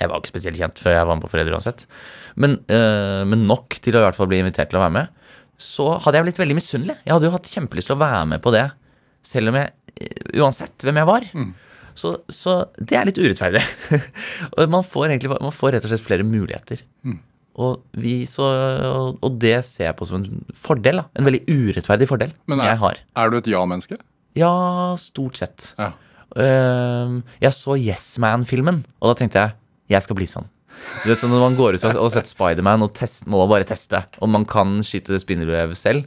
[0.00, 1.84] Jeg var ikke spesielt kjent før jeg var med på Forræder uansett.
[2.40, 5.12] Men, øh, men nok til å i hvert fall bli invitert til å være med.
[5.60, 6.96] Så hadde jeg blitt veldig misunnelig.
[7.04, 8.64] Jeg hadde jo hatt kjempelyst til å være med på det,
[9.24, 11.28] selv om jeg eh, Uansett hvem jeg var.
[11.94, 13.62] Så, så det er litt urettferdig.
[14.58, 16.82] og man får egentlig man får rett og slett flere muligheter.
[17.54, 18.48] Og, vi så,
[18.82, 20.98] og, og det ser jeg på som en fordel.
[20.98, 23.04] da En veldig urettferdig fordel Men som er, jeg har.
[23.22, 23.98] er du et ja-menneske?
[24.34, 24.50] Ja,
[24.98, 25.68] stort sett.
[25.78, 25.92] Ja.
[26.34, 29.60] Uh, jeg så Yes Man-filmen, og da tenkte jeg
[29.94, 30.48] jeg skal bli sånn.
[31.02, 33.66] Du vet, sånn Når man går ut og har sett Spiderman og test, må bare
[33.68, 36.04] teste om man kan skyte spindelvev selv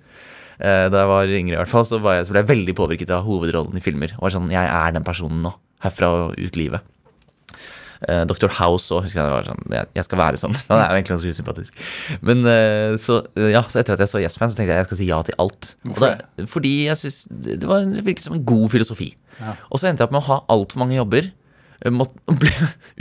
[0.59, 2.77] eh, Da jeg var yngre, i hvert fall, så, var jeg, så ble jeg veldig
[2.77, 4.15] påvirket av hovedrollen i filmer.
[4.17, 5.55] Og var sånn, Jeg er den personen nå.
[5.83, 6.85] Herfra og ut livet.
[8.05, 8.49] Eh, Dr.
[8.59, 10.55] House òg, sånn, jeg, skal være sånn.
[10.69, 11.79] Han er egentlig ganske usympatisk.
[12.25, 14.89] Men eh, så, ja, så etter at jeg så Yes Man, så tenkte jeg jeg
[14.89, 15.73] skal si ja til alt.
[15.87, 16.13] Da,
[16.49, 19.11] fordi jeg synes det var, det virket som en god filosofi.
[19.69, 21.29] Og så endte jeg opp med å ha altfor mange jobber.
[21.93, 22.51] Måtte bli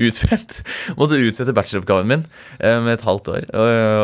[0.08, 0.60] utbrent.
[0.98, 2.26] Måtte utsette bacheloroppgaven min
[2.58, 3.48] eh, med et halvt år.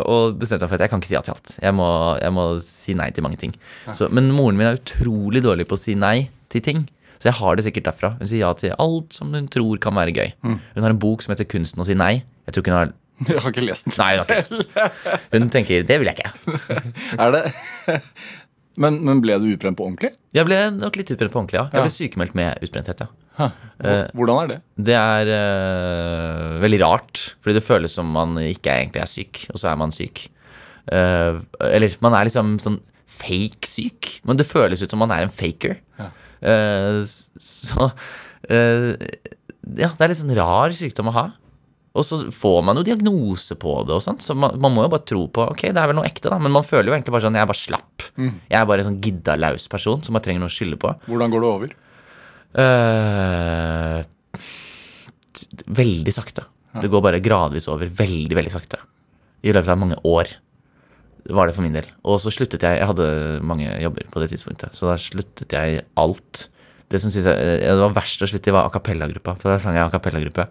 [0.09, 1.55] Og, bestemte meg for at jeg kan ikke si ja til alt.
[1.61, 1.91] Jeg må,
[2.23, 3.55] jeg må si nei til mange ting.
[3.93, 6.87] Så, men moren min er utrolig dårlig på å si nei til ting.
[7.23, 8.15] Så jeg har det sikkert derfra.
[8.19, 10.33] Hun sier ja til alt som hun tror kan være gøy.
[10.43, 12.25] Hun har en bok som heter 'Kunsten å si nei'.
[12.49, 12.93] Jeg tror ikke hun har
[13.29, 13.95] du har ikke lest den.
[14.01, 16.33] Nei, hun har ikke lest Hun tenker 'det vil jeg ikke'.
[17.23, 17.43] Er det
[18.81, 20.15] men, men ble du utbrent på ordentlig?
[20.33, 21.67] Jeg ble nok litt utbrent på ordentlig, ja.
[21.75, 23.11] Jeg ble sykemeldt med utbrenthet, ja.
[23.39, 24.59] Hvor- Hvordan er det?
[24.91, 29.59] Det er uh, veldig rart, fordi det føles som man ikke egentlig er syk, og
[29.63, 30.27] så er man syk.
[30.91, 32.81] Uh, eller man er liksom sånn
[33.13, 35.79] fake syk, men det føles ut som man er en faker.
[36.01, 36.09] Ja.
[36.43, 37.03] Uh,
[37.39, 37.91] så
[38.51, 38.97] eh,
[39.79, 41.27] Ja, det er litt sånn rar sykdom å ha.
[41.93, 44.91] Og så får man jo diagnose på det, og sånt, så man, man må jo
[44.95, 46.39] bare tro på Ok, det er vel noe ekte, da.
[46.41, 48.07] Men man føler jo egentlig bare sånn Jeg er bare slapp.
[48.17, 50.95] Jeg er bare en sånn gidda laus person som bare trenger noe å skylde på.
[51.07, 51.75] Hvordan går det over?
[55.33, 56.45] T- veldig sakte.
[56.81, 57.91] Det går bare gradvis over.
[57.93, 58.79] Veldig, veldig sakte.
[59.45, 60.31] I løpet av mange år
[61.33, 61.87] var det for min del.
[62.09, 63.07] Og så sluttet jeg Jeg hadde
[63.47, 66.49] mange jobber på det tidspunktet, så da sluttet jeg alt.
[66.93, 69.37] Det som synes jeg, eh, det var verst å slutte i, var a cappella-gruppa.
[69.41, 70.49] For da sang jeg a cappella-gruppe.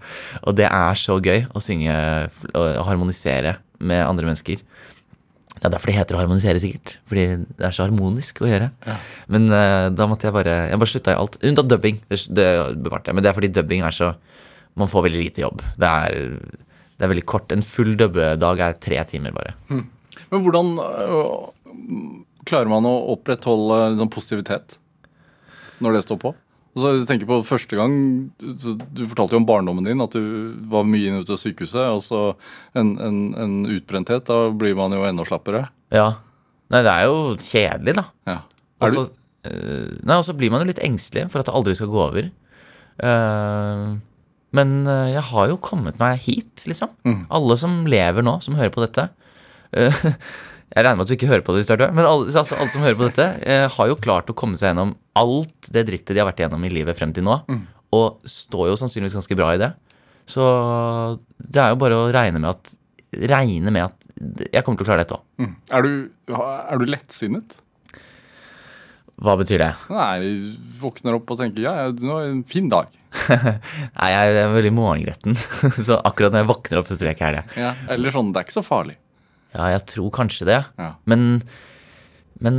[0.47, 1.93] Og det er så gøy å synge
[2.56, 4.58] og harmonisere med andre mennesker.
[5.62, 6.95] Det er derfor det heter å harmonisere, sikkert.
[7.05, 8.72] Fordi det er så harmonisk å gjøre.
[9.30, 11.38] Men uh, da måtte jeg bare Jeg bare slutta i alt.
[11.45, 11.99] Unntatt dubbing.
[12.09, 12.49] Det, det
[12.82, 13.18] bevarte jeg.
[13.18, 14.16] Men det er fordi dubbing er så
[14.80, 15.62] Man får veldig lite jobb.
[15.78, 16.18] Det er,
[16.97, 17.53] det er veldig kort.
[17.53, 19.53] En full dubbedag er tre timer, bare.
[19.70, 21.34] Men hvordan øh,
[22.47, 24.80] klarer man å opprettholde noen positivitet
[25.84, 26.34] når det står på?
[26.72, 27.93] Altså, jeg tenker på første gang,
[28.39, 31.84] Du fortalte jo om barndommen din, at du var mye inne ute av sykehuset.
[31.91, 32.22] og så
[32.80, 34.24] en, en, en utbrenthet.
[34.30, 35.65] Da blir man jo enda slappere.
[35.91, 36.13] Ja.
[36.72, 38.05] Nei, det er jo kjedelig, da.
[38.30, 38.38] Ja.
[38.80, 39.01] Og Er du,
[39.51, 41.99] eh, nei, og så blir man jo litt engstelig for at det aldri skal gå
[42.05, 42.30] over.
[43.03, 43.84] Eh,
[44.55, 46.95] men eh, jeg har jo kommet meg hit, liksom.
[47.32, 49.09] Alle som lever nå, som hører på dette
[50.72, 52.28] Jeg regner med at du ikke hører på det hvis du er død, men alle,
[52.32, 55.72] altså, alle som hører på dette, eh, har jo klart å komme seg gjennom alt
[55.76, 57.39] det drittet de har vært igjennom i livet frem til nå,
[57.91, 59.74] og står jo sannsynligvis ganske bra i det.
[60.32, 60.45] Så
[61.41, 62.78] det er jo bare å regne med at
[63.11, 65.24] Regne med at jeg kommer til å klare dette òg.
[65.41, 65.55] mm.
[65.76, 67.57] er, du, er du lettsinnet?
[69.22, 69.69] Hva betyr det?
[69.91, 70.32] Nei,
[70.80, 72.89] våkner opp og tenker ja, nå er det en fin dag.
[73.99, 75.36] Nei, jeg er veldig morgengretten.
[75.88, 77.61] Så akkurat når jeg våkner opp, så tror jeg ikke jeg er det.
[77.61, 77.74] Ja.
[77.93, 78.95] Eller sånn, det er ikke så farlig.
[79.56, 80.60] Ja, jeg tror kanskje det.
[80.80, 80.93] Ja.
[81.12, 81.41] Men,
[82.39, 82.56] men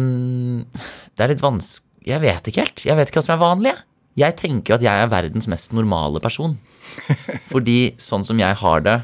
[1.16, 2.82] det er litt vanskelig Jeg vet ikke helt.
[2.84, 3.72] Jeg vet ikke hva som er vanlig.
[4.18, 4.34] jeg.
[4.40, 6.56] Tenker jo at jeg er verdens mest normale person.
[7.52, 8.96] Fordi sånn som jeg har det,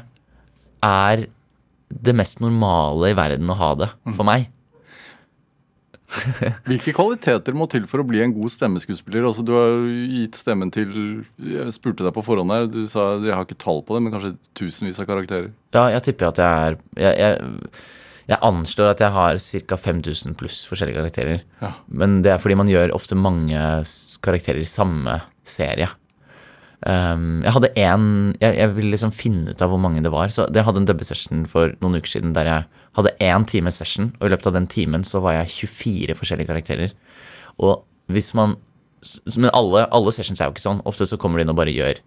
[0.83, 1.25] er
[1.89, 4.49] det mest normale i verden å ha det for meg.
[6.67, 9.27] Hvilke kvaliteter må til for å bli en god stemmeskuespiller?
[9.29, 9.75] Altså, du har
[10.09, 10.91] gitt stemmen til
[11.37, 14.15] Jeg spurte deg på forhånd her, du sa jeg har ikke tall på det, men
[14.15, 15.51] kanskje tusenvis av karakterer.
[15.75, 17.71] Ja, jeg tipper at jeg er Jeg, jeg,
[18.29, 19.39] jeg anslår at jeg har
[19.69, 19.79] ca.
[19.85, 21.45] 5000 pluss forskjellige karakterer.
[21.63, 21.73] Ja.
[21.87, 23.63] Men det er fordi man gjør ofte mange
[24.25, 25.89] karakterer i samme serie.
[26.79, 28.03] Um, jeg hadde én
[28.39, 30.29] jeg, jeg ville liksom finne ut av hvor mange det var.
[30.33, 34.11] Så jeg hadde en dubbesession for noen uker siden der jeg hadde én time session,
[34.19, 36.95] og i løpet av den timen så var jeg 24 forskjellige karakterer.
[37.59, 38.57] Og hvis man
[39.39, 40.81] Men alle, alle sessions er jo ikke sånn.
[40.83, 42.01] Ofte så kommer du inn og bare gjør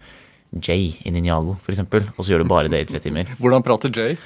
[0.60, 3.30] Jay i Ninjago, eksempel, og så gjør du bare det i tre timer.
[3.40, 4.18] Hvordan prater Jay?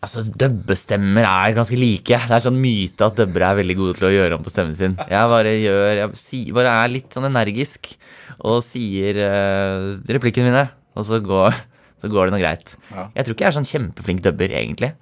[0.00, 2.16] Altså, Dubbestemmer er ganske like.
[2.16, 4.76] Det er sånn myte at dubbere er veldig gode til å gjøre om på stemmen
[4.78, 4.96] sin.
[5.08, 7.92] Jeg bare gjør, jeg sier, bare er litt sånn energisk
[8.36, 11.56] og sier uh, replikkene mine, og så går,
[12.00, 12.76] så går det noe greit.
[12.92, 13.08] Ja.
[13.16, 14.92] Jeg tror ikke jeg er sånn kjempeflink dubber, egentlig.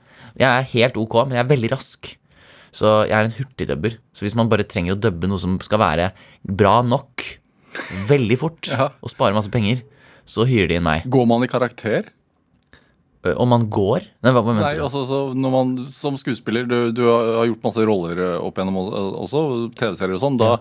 [0.41, 2.13] Jeg er helt ok, men jeg er veldig rask.
[2.75, 3.99] Så jeg er en hurtigdubber.
[4.17, 6.09] Så hvis man bare trenger å dubbe noe som skal være
[6.43, 7.23] bra nok
[8.09, 8.89] veldig fort, Ja.
[9.03, 9.83] og spare masse penger,
[10.27, 11.05] så hyrer de inn meg.
[11.11, 12.09] Går man i karakter?
[13.25, 14.05] Om man går?
[14.23, 14.83] Nei, hva, mener Nei, du?
[14.85, 18.77] altså så når man Som skuespiller, du, du har gjort masse roller opp gjennom
[19.23, 20.37] også, TV-serier og sånn.
[20.37, 20.59] Da,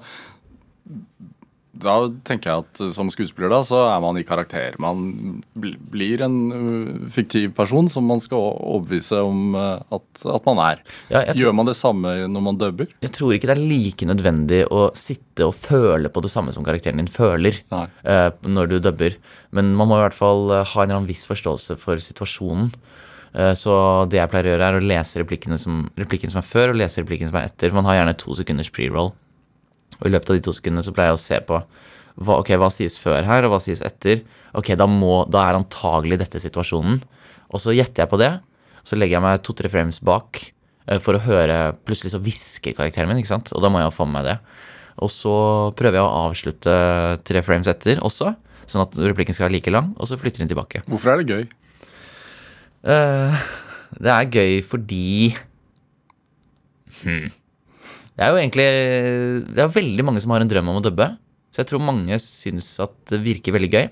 [1.73, 1.93] da
[2.27, 4.75] tenker jeg at eh, som skuespiller da, så er man i karakter.
[4.81, 10.05] Man bl- blir en uh, fiktiv person som man skal overbevise om uh, at,
[10.35, 10.83] at man er.
[11.09, 12.91] Ja, tror, Gjør man det samme når man dubber?
[13.01, 16.63] jeg tror ikke det er like nødvendig å sitte og føle på det samme som
[16.67, 19.17] karakteren din føler eh, når du dubber.
[19.49, 22.69] Men man må i hvert fall eh, ha en viss forståelse for situasjonen.
[23.33, 23.73] Eh, Så
[24.13, 26.77] det jeg pleier å gjøre, er å lese replikken som, replikken som er før, og
[26.83, 27.73] lese replikken som er etter.
[27.73, 29.09] For man har gjerne to sekunders pre-roll.
[29.99, 32.53] Og i løpet av de to sekundene så pleier jeg å se på hva, ok,
[32.61, 34.21] hva sies før her, og hva sies etter.
[34.57, 36.99] Ok, da, må, da er antagelig dette situasjonen.
[37.53, 38.33] Og så gjetter jeg på det.
[38.85, 43.09] Så legger jeg meg to-tre frames bak eh, for å høre Plutselig så hvisker karakteren
[43.09, 43.53] min, ikke sant?
[43.55, 44.37] Og da må jeg jo få med meg det.
[45.01, 45.35] Og så
[45.77, 46.73] prøver jeg å avslutte
[47.25, 48.33] tre frames etter også,
[48.69, 50.83] sånn at replikken skal være like lang, og så flytter den tilbake.
[50.85, 51.47] Hvorfor er det gøy?
[52.83, 53.45] Uh,
[53.97, 55.07] det er gøy fordi
[57.01, 57.31] hmm.
[58.13, 58.67] Det er jo egentlig
[59.55, 61.07] Det er veldig mange som har en drøm om å dubbe.
[61.53, 63.87] Så jeg tror mange syns at det virker veldig gøy.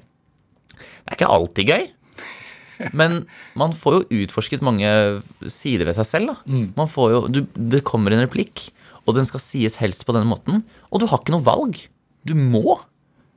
[0.82, 1.88] Det er ikke alltid gøy.
[2.98, 3.20] Men
[3.60, 4.90] man får jo utforsket mange
[5.46, 6.32] sider ved seg selv.
[6.34, 6.62] da.
[6.78, 8.70] Man får jo, du, det kommer en replikk,
[9.06, 10.64] og den skal sies helst på denne måten.
[10.90, 11.78] Og du har ikke noe valg.
[12.26, 12.80] Du må.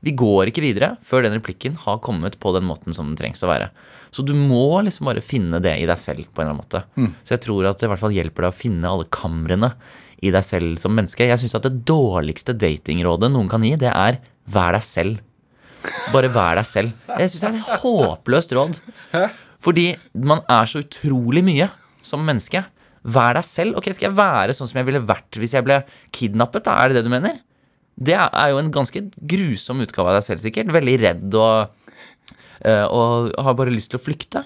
[0.04, 3.40] Vi går ikke videre før den replikken har kommet på den måten som den trengs
[3.44, 3.70] å være.
[4.12, 6.82] Så du må liksom bare finne det i deg selv på en eller annen måte.
[7.24, 9.72] Så jeg tror at det i hvert fall hjelper deg å finne alle kamrene
[10.24, 11.26] i deg selv som menneske.
[11.28, 14.18] Jeg syns at det dårligste datingrådet noen kan gi, det er
[14.50, 15.20] vær deg selv.
[16.14, 16.92] Bare vær deg selv.
[17.20, 18.78] Jeg syns det er et håpløst råd.
[19.64, 19.88] Fordi
[20.24, 21.68] man er så utrolig mye
[22.04, 22.64] som menneske.
[23.04, 23.76] Vær deg selv.
[23.80, 25.82] Ok, Skal jeg være sånn som jeg ville vært hvis jeg ble
[26.16, 26.64] kidnappet?
[26.64, 26.78] da?
[26.80, 27.40] Er det det du mener?
[27.94, 30.72] Det er jo en ganske grusom utgave av deg selv, sikkert.
[30.74, 31.76] Veldig redd og,
[32.64, 34.42] eh, og har bare lyst til å flykte.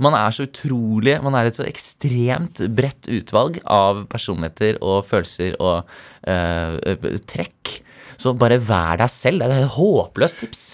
[0.00, 5.58] Man er så utrolig Man er et så ekstremt bredt utvalg av personligheter og følelser
[5.60, 5.90] og
[6.28, 7.76] eh, trekk.
[8.20, 9.44] Så bare vær deg selv.
[9.44, 10.64] Det er et håpløst tips.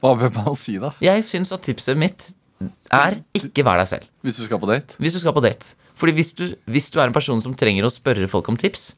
[0.00, 0.92] Hva bør man si da?
[1.04, 2.30] Jeg syns at tipset mitt
[2.92, 4.08] er ikke vær deg selv.
[4.24, 4.96] Hvis du skal på date?
[5.00, 5.74] Hvis du skal på date.
[6.00, 8.90] Fordi hvis du, hvis du er en person som trenger å spørre folk om tips,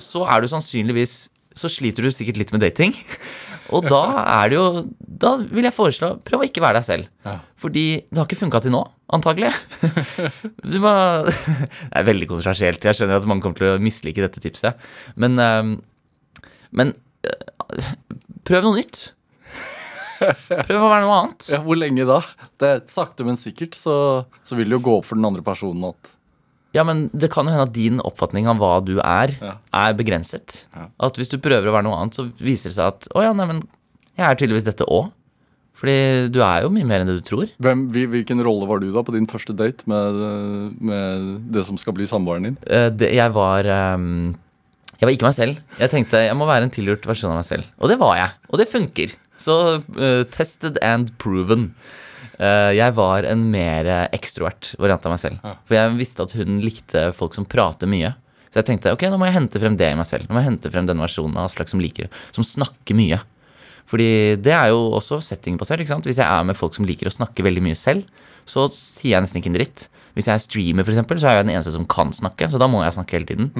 [0.00, 1.28] så er du sannsynligvis
[1.58, 2.94] Så sliter du sikkert litt med dating.
[3.74, 4.64] Og da er det jo
[5.00, 7.08] Da vil jeg foreslå prøv å ikke være deg selv.
[7.24, 7.38] Ja.
[7.56, 8.82] Fordi det har ikke funka til nå,
[9.16, 9.52] antagelig.
[10.74, 10.92] Du må
[11.88, 12.84] Det er veldig kontroversielt.
[12.84, 14.80] Jeg skjønner at mange kommer til å mislike dette tipset.
[15.20, 15.74] Men, ehm,
[16.76, 16.92] men
[17.24, 17.92] eh,
[18.44, 19.06] prøv noe nytt.
[20.20, 21.48] Prøv å være noe annet.
[21.52, 22.20] Ja, Hvor lenge da?
[22.60, 23.96] Det Sakte, men sikkert så,
[24.46, 26.12] så vil det jo gå opp for den andre personen at
[26.74, 29.56] Ja, men det kan jo hende at din oppfatning av hva du er, Ja.
[29.72, 30.64] er begrenset.
[30.74, 30.88] Ja.
[31.06, 33.32] At hvis du prøver å være noe annet, så viser det seg at å ja,
[33.32, 33.62] nei, men
[34.18, 35.12] jeg er tydeligvis dette òg.
[35.74, 37.48] Fordi du er jo mye mer enn det du tror.
[37.62, 40.20] Hvem, Hvilken rolle var du da på din første date med,
[40.78, 42.56] med det som skal bli samboeren din?
[42.70, 44.34] Eh, det, jeg var ehm,
[45.00, 45.58] Jeg var ikke meg selv.
[45.82, 47.66] Jeg tenkte jeg må være en tilgjort versjon av meg selv.
[47.82, 48.30] Og det var jeg.
[48.54, 49.16] Og det funker.
[49.36, 51.72] Så uh, tested and proven.
[52.38, 55.38] Eh, jeg var en mer ekstrovert variant av meg selv.
[55.68, 58.14] For jeg visste at hun likte folk som prater mye.
[58.50, 60.28] Så jeg tenkte ok, nå må jeg hente frem det i meg selv.
[60.28, 62.06] Nå må jeg hente frem den versjonen av Aslak som liker.
[62.34, 63.18] Som snakker mye.
[63.90, 65.82] Fordi det er jo også settingbasert.
[65.82, 66.06] ikke sant?
[66.08, 68.06] Hvis jeg er med folk som liker å snakke veldig mye selv,
[68.48, 69.88] så sier jeg nesten ikke en dritt.
[70.14, 72.46] Hvis jeg er streamer, for eksempel, så er jeg den eneste som kan snakke.
[72.52, 73.50] Så da må jeg snakke hele tiden.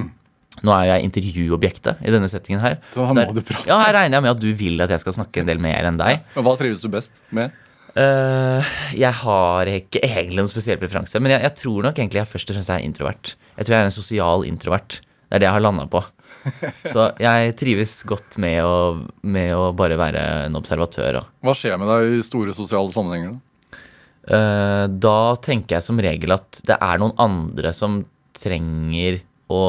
[0.63, 2.79] Nå er jeg intervjuobjektet i denne settingen her.
[2.95, 3.67] Så Så må du prate.
[3.67, 5.85] Ja, her regner jeg med at du vil at jeg skal snakke en del mer
[5.91, 6.23] enn deg.
[6.37, 7.51] Men Hva trives du best med?
[7.95, 12.31] Eh, jeg har ikke egentlig noen spesiell preferanse, men jeg, jeg tror nok egentlig jeg
[12.33, 13.35] først og fremst er introvert.
[13.55, 14.99] Jeg tror jeg er en sosial introvert.
[14.99, 16.03] Det er det jeg har landa på.
[16.93, 18.75] Så jeg trives godt med å,
[19.23, 21.21] med å bare være en observatør.
[21.23, 23.37] Og, Hva skjer med deg i store sosiale sammenhenger?
[23.37, 23.81] da?
[24.25, 28.03] Eh, da tenker jeg som regel at det er noen andre som
[28.35, 29.21] trenger
[29.53, 29.61] å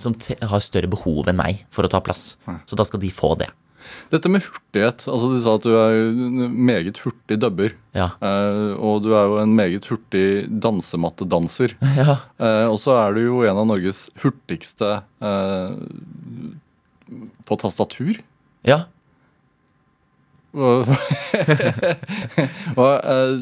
[0.00, 2.34] Som har større behov enn meg for å ta plass.
[2.66, 3.46] Så da skal de få det.
[4.12, 5.04] Dette med hurtighet.
[5.10, 7.74] altså Du sa at du er en meget hurtig dubber.
[7.96, 8.10] Ja.
[8.20, 10.26] Eh, og du er jo en meget hurtig
[10.64, 11.76] dansemattedanser.
[12.00, 12.18] ja.
[12.38, 15.78] Eh, og så er du jo en av Norges hurtigste eh,
[17.44, 18.20] på tastatur.
[18.66, 18.84] ja.
[20.54, 20.94] Hva,
[23.02, 23.32] eh,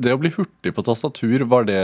[0.00, 1.80] det å bli hurtig på tastatur, var det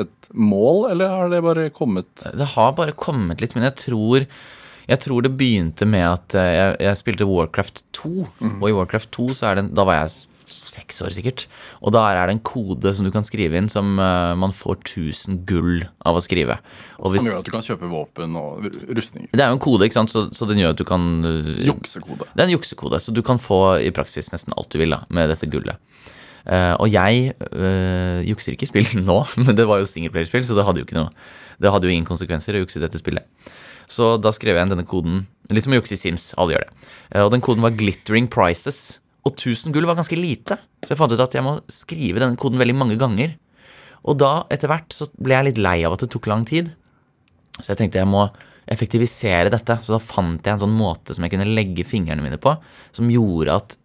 [0.00, 4.26] et mål, eller har det bare kommet Det har bare kommet litt, men jeg tror
[4.88, 8.12] jeg tror det begynte med at eh, jeg, jeg spilte Warcraft 2.
[8.58, 10.14] Og i Warcraft 2 så er det, da var jeg
[10.52, 11.46] seks år sikkert.
[11.80, 14.80] Og da er det en kode som du kan skrive inn som uh, man får
[14.82, 16.58] 1000 gull av å skrive.
[17.00, 19.30] Og hvis, som gjør at du kan kjøpe våpen og rustninger?
[19.32, 20.12] det er jo en kode, ikke sant?
[20.12, 22.28] Så, så den gjør at du kan uh, Juksekode.
[22.32, 25.02] Det er en juksekode, så du kan få i praksis nesten alt du vil da,
[25.12, 25.80] med dette gullet.
[26.42, 27.36] Uh, og jeg
[28.26, 31.12] jukser ikke spill nå, men det var jo singleplayerspill, så det hadde jo ikke noe
[31.62, 33.28] Det hadde jo ingen konsekvenser å jukse i dette spillet.
[33.90, 35.26] Så da skrev jeg inn denne koden.
[35.52, 36.30] Litt som å jukse i Sims.
[36.40, 36.90] Alle gjør det.
[37.12, 38.98] Eh, og den koden var 'glittering prices'.
[39.24, 42.36] Og 1000 gull var ganske lite, så jeg fant ut at jeg må skrive denne
[42.36, 43.36] koden veldig mange ganger.
[44.02, 46.74] Og da, etter hvert, så ble jeg litt lei av at det tok lang tid.
[47.60, 48.24] Så jeg tenkte jeg må
[48.66, 49.78] effektivisere dette.
[49.82, 52.56] Så da fant jeg en sånn måte som jeg kunne legge fingrene mine på,
[52.90, 53.78] som gjorde at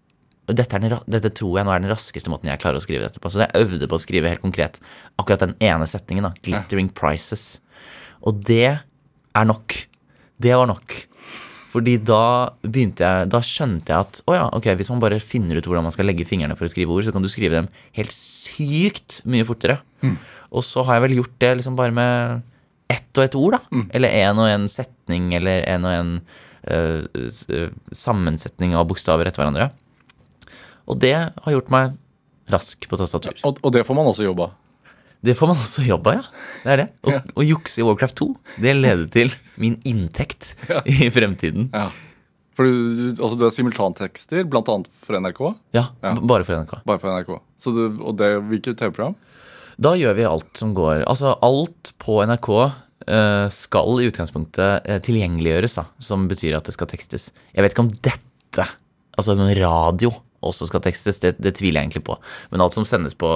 [0.47, 3.21] dette, den, dette tror jeg nå er den raskeste måten jeg klarer å skrive dette
[3.21, 3.29] på.
[3.29, 4.79] Så jeg øvde på å skrive helt konkret
[5.19, 6.29] akkurat den ene setningen.
[6.29, 7.59] da, 'Glittering prices'.
[8.23, 8.79] Og det
[9.37, 9.75] er nok.
[10.37, 10.95] Det var nok.
[11.67, 15.59] Fordi da begynte jeg Da skjønte jeg at å ja, ok, hvis man bare finner
[15.59, 17.71] ut hvordan man skal legge fingrene for å skrive ord, så kan du skrive dem
[17.97, 19.79] helt sykt mye fortere.
[20.47, 22.45] Og så har jeg vel gjort det liksom bare med
[22.87, 23.83] ett og ett ord, da.
[23.97, 26.13] Eller en og en setning, eller en og en
[26.71, 27.03] uh,
[27.51, 29.69] eh, sammensetning av bokstaver etter hverandre.
[30.87, 31.97] Og det har gjort meg
[32.53, 33.35] rask på tastatur.
[33.43, 34.53] Og, og det får man også jobba?
[35.23, 36.23] Det får man også jobb av, ja.
[36.63, 36.87] Det er det.
[37.03, 37.21] Å Ja.
[37.43, 38.27] jukse i Warcraft 2,
[38.61, 40.81] det leder til min inntekt Ja.
[40.85, 41.69] i fremtiden.
[41.73, 41.89] Ja.
[42.57, 44.43] For du, du- altså, du er simultantekster,
[44.73, 45.55] annet for NRK.
[45.73, 46.13] Ja, Ja.
[46.15, 46.81] bare for NRK.
[46.85, 47.39] Bare for NRK.
[47.59, 49.15] Så du, og det, hvilket TV-program?
[49.79, 52.71] Da gjør vi alt som går Altså, alt på NRK
[53.07, 55.85] eh, skal i utgangspunktet eh, tilgjengeliggjøres, da.
[55.99, 57.29] Som betyr at det skal tekstes.
[57.55, 58.65] Jeg vet ikke om dette,
[59.17, 60.11] altså radio,
[60.49, 61.21] også skal tekstes.
[61.23, 62.17] Det, det tviler jeg egentlig på.
[62.51, 63.31] Men alt som sendes på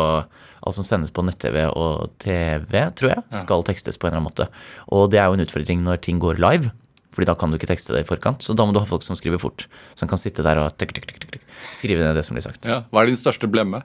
[0.70, 4.45] som sendes på nett-TV og TV, tror jeg, skal tekstes på en eller annen måte.
[4.93, 6.70] Og det er jo en utfordring når ting går live.
[7.12, 8.43] Fordi da kan du ikke tekste det i forkant.
[8.45, 9.66] Så da må du ha folk som skriver fort.
[9.99, 11.41] Som kan sitte der og tek, tek, tek,
[11.76, 12.68] skrive ned det som blir sagt.
[12.70, 12.84] Ja.
[12.93, 13.82] Hva er din største blemme?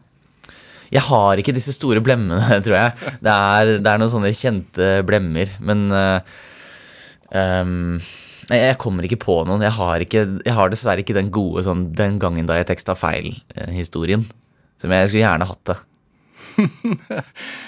[0.93, 3.17] Jeg har ikke disse store blemmene, tror jeg.
[3.25, 5.57] Det er, det er noen sånne kjente blemmer.
[5.59, 6.37] Men uh,
[7.35, 7.99] ehm,
[8.51, 9.65] nei, jeg kommer ikke på noen.
[9.67, 12.97] Jeg har, ikke, jeg har dessverre ikke den gode sånn 'den gangen da jeg teksta
[12.99, 14.27] feil'-historien.
[14.81, 15.79] Som jeg skulle gjerne hatt det.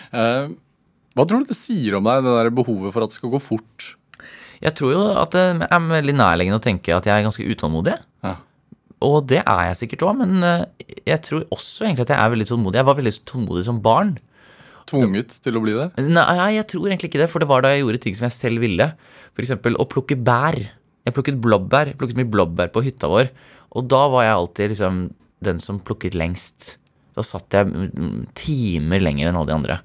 [0.08, 0.48] Eh,
[1.12, 3.40] hva tror du det sier om deg, det der behovet for at det skal gå
[3.44, 3.90] fort?
[4.64, 7.92] Jeg tror jo at det er veldig nærliggende å tenke at jeg er ganske utålmodig.
[8.24, 8.32] Ja.
[9.04, 10.64] Og det er jeg sikkert òg, men eh,
[11.06, 12.80] jeg tror også egentlig at jeg er veldig tålmodig.
[12.80, 14.16] Jeg var veldig tålmodig som barn.
[14.88, 15.88] Tvunget til å bli det?
[16.08, 18.36] Nei, jeg tror egentlig ikke det, for det var da jeg gjorde ting som jeg
[18.38, 18.88] selv ville.
[19.38, 20.58] Eksempel å plukke bær.
[21.06, 21.92] Jeg plukket blåbær.
[21.92, 23.30] Jeg plukket mye blåbær på hytta vår.
[23.78, 25.00] Og da var jeg alltid liksom
[25.44, 26.74] den som plukket lengst.
[27.18, 29.78] Da satt jeg mm, timer lenger enn alle de andre.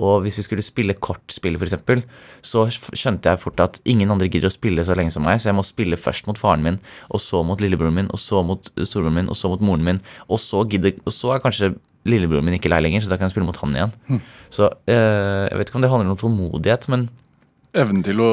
[0.00, 2.04] Og hvis vi skulle spille kortspill, f.eks.,
[2.40, 5.50] så skjønte jeg fort at ingen andre gidder å spille så lenge som meg, så
[5.50, 6.80] jeg må spille først mot faren min,
[7.12, 10.02] og så mot lillebroren min, og så mot storebroren min, og så mot moren min,
[10.28, 11.74] og så, gidder, og så er kanskje
[12.08, 13.94] lillebroren min ikke lei lenger, så da kan jeg spille mot han igjen.
[14.54, 17.08] Så eh, jeg vet ikke om det handler om tålmodighet, men
[17.78, 18.30] Evnen til å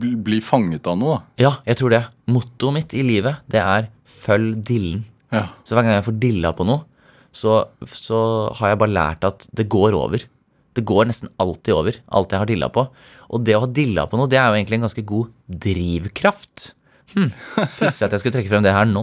[0.00, 2.02] bli, fanget av noe, ja, jeg tror det.
[2.30, 5.04] Mottoet mitt i livet, det er 'følg dillen'.
[5.30, 5.46] Ja.
[5.64, 6.84] Så hver gang jeg får dilla på noe,
[7.32, 10.24] så, så har jeg bare lært at det går over.
[10.74, 12.86] Det går nesten alltid over, alt jeg har dilla på.
[13.30, 16.72] Og det å ha dilla på noe, det er jo egentlig en ganske god drivkraft.
[17.14, 17.30] Hm,
[17.78, 19.02] Pussig at jeg skulle trekke frem det her nå.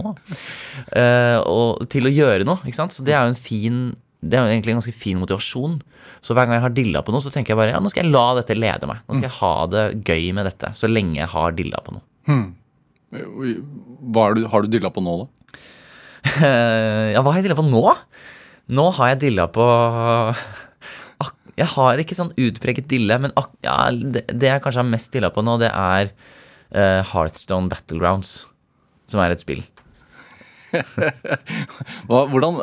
[0.92, 2.96] Uh, og til å gjøre noe, ikke sant.
[2.96, 3.80] Så det er jo en fin
[4.20, 5.78] det er jo egentlig en ganske fin motivasjon.
[6.24, 8.04] Så hver gang jeg har dilla på noe, så tenker jeg bare ja, nå skal
[8.04, 9.02] jeg la dette lede meg.
[9.06, 12.06] Nå skal jeg ha det gøy med dette, så lenge jeg har dilla på noe.
[13.08, 15.28] Hva er du, har du dilla på nå, da?
[17.14, 17.82] Ja, hva har jeg dilla på nå?
[18.74, 19.64] Nå har jeg dilla på
[21.58, 23.32] Jeg har ikke sånn utpreget dille, men
[23.66, 26.12] ja, det, jeg kanskje har mest dilla på nå, det er
[26.70, 28.44] eh, Hearthstone Battlegrounds,
[29.10, 29.64] som er et spill.
[32.06, 32.60] Hva, hvordan,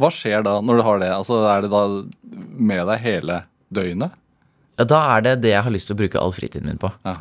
[0.00, 1.12] hva, skjer da når du har det?
[1.14, 1.84] Altså, Er det da
[2.58, 4.16] med deg hele døgnet?
[4.74, 6.90] Ja, da er det det jeg har lyst til å bruke all fritiden min på.
[7.06, 7.20] Ja.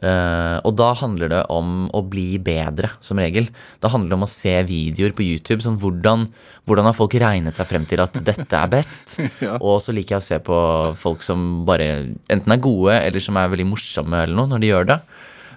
[0.00, 3.50] Uh, og da handler det om å bli bedre, som regel.
[3.84, 5.60] Da handler det om å se videoer på YouTube.
[5.64, 6.24] Sånn hvordan,
[6.68, 9.18] hvordan har folk regnet seg frem til at dette er best?
[9.40, 9.54] Ja.
[9.64, 10.56] Og så liker jeg å se på
[11.00, 11.86] folk som bare
[12.32, 14.98] enten er gode, eller som er veldig morsomme eller noe, når de gjør det.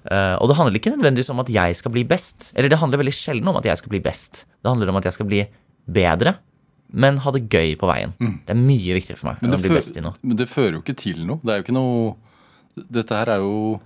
[0.04, 2.52] Uh, og det handler ikke nødvendigvis om at jeg skal bli best.
[2.56, 4.44] Eller det handler veldig sjelden om at jeg skal bli best.
[4.60, 5.44] Det handler om at jeg skal bli
[6.00, 6.36] bedre,
[6.94, 8.14] men ha det gøy på veien.
[8.22, 9.50] Det er mye viktigere for meg Mm.
[9.50, 10.14] Men det, noe.
[10.22, 11.40] men det fører jo ikke til noe.
[11.44, 12.14] Det er jo ikke noe
[12.74, 13.82] Dette her er jo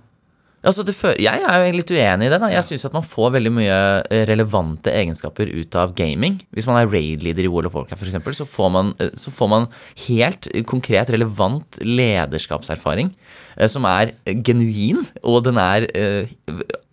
[0.64, 2.40] Altså, det fø- jeg er jo litt uenig i det.
[2.42, 2.48] da.
[2.50, 3.76] Jeg syns at man får veldig mye
[4.10, 6.40] eh, relevante egenskaper ut av gaming.
[6.52, 9.48] Hvis man er raid-leader i World of Warcraft, eksempel, så får man, eh, så får
[9.52, 9.68] man
[10.08, 13.12] helt konkret, relevant lederskapserfaring
[13.56, 14.10] eh, som er
[14.42, 15.86] genuin, og den er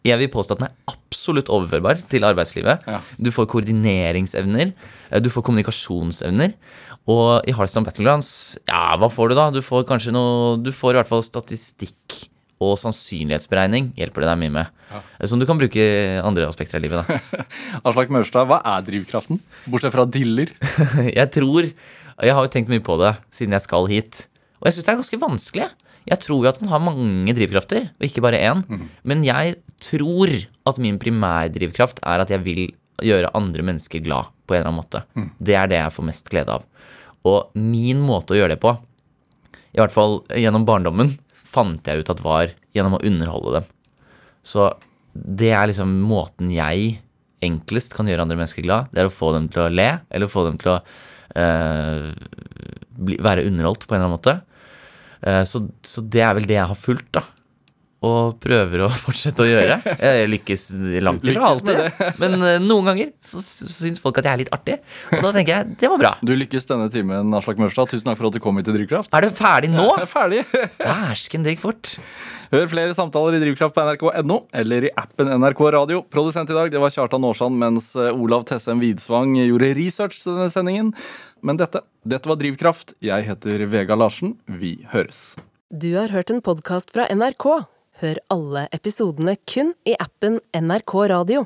[0.06, 2.86] Jeg vil påstå at den er absolutt overførbar til arbeidslivet.
[2.86, 2.99] Ja.
[3.18, 4.74] Du får koordineringsevner,
[5.10, 6.53] eh, du får kommunikasjonsevner.
[7.10, 8.30] Og i Hardstone Battlegrounds,
[8.66, 9.49] ja, hva får du da?
[9.53, 12.24] Du får kanskje noe Du får i hvert fall statistikk
[12.64, 15.01] og sannsynlighetsberegning hjelper det deg mye med.
[15.28, 17.03] Som du kan bruke i andre aspekter av livet.
[17.03, 17.43] da.
[17.89, 19.41] Aslak Maurstad, hva er drivkraften?
[19.68, 20.53] Bortsett fra diller.
[21.20, 24.22] Jeg tror Jeg har jo tenkt mye på det siden jeg skal hit.
[24.62, 25.66] Og jeg syns det er ganske vanskelig.
[26.06, 28.64] Jeg tror jo at man har mange drivkrafter, og ikke bare én.
[29.03, 30.30] Men jeg tror
[30.70, 32.68] at min primærdrivkraft er at jeg vil
[33.03, 35.01] gjøre andre mennesker glad på en eller annen måte.
[35.41, 36.66] Det er det jeg får mest glede av.
[37.26, 38.76] Og min måte å gjøre det på,
[39.76, 43.66] i hvert fall gjennom barndommen, fant jeg ut at var gjennom å underholde dem.
[44.45, 44.70] Så
[45.16, 46.99] det er liksom måten jeg
[47.45, 48.91] enklest kan gjøre andre mennesker glad.
[48.93, 50.80] Det er å få dem til å le, eller få dem til å
[51.41, 52.12] øh,
[52.95, 54.36] bli, være underholdt på en eller annen måte.
[55.26, 57.26] Eh, så, så det er vel det jeg har fulgt, da.
[58.05, 59.80] Og prøver å fortsette å gjøre.
[59.97, 60.65] Jeg lykkes
[61.05, 61.80] langt ifra alltid.
[62.21, 64.78] Men eh, noen ganger så, så syns folk at jeg er litt artig.
[65.15, 66.13] Og da tenker jeg det var bra.
[66.21, 67.89] Du lykkes denne timen, Aslak Mørstad.
[67.93, 69.09] Tusen takk for at du kom hit til Drivkraft.
[69.15, 69.88] Er du ferdig nå?
[69.95, 70.45] Jeg er ferdig.
[70.86, 71.95] Dæsken, det gikk fort.
[72.51, 76.03] Hør flere samtaler i Drivkraft på nrk.no eller i appen NRK Radio.
[76.13, 80.36] Produsent i dag det var Kjartan Aarsand, mens eh, Olav Tessem Widsvang gjorde research til
[80.36, 80.93] denne sendingen.
[81.46, 82.96] Men dette, dette var Drivkraft.
[83.06, 84.34] Jeg heter Vega Larsen.
[84.50, 85.36] Vi høres.
[85.70, 87.46] Du har hørt en podkast fra NRK.
[88.02, 91.43] Hør alle episodene kun i appen NRK Radio.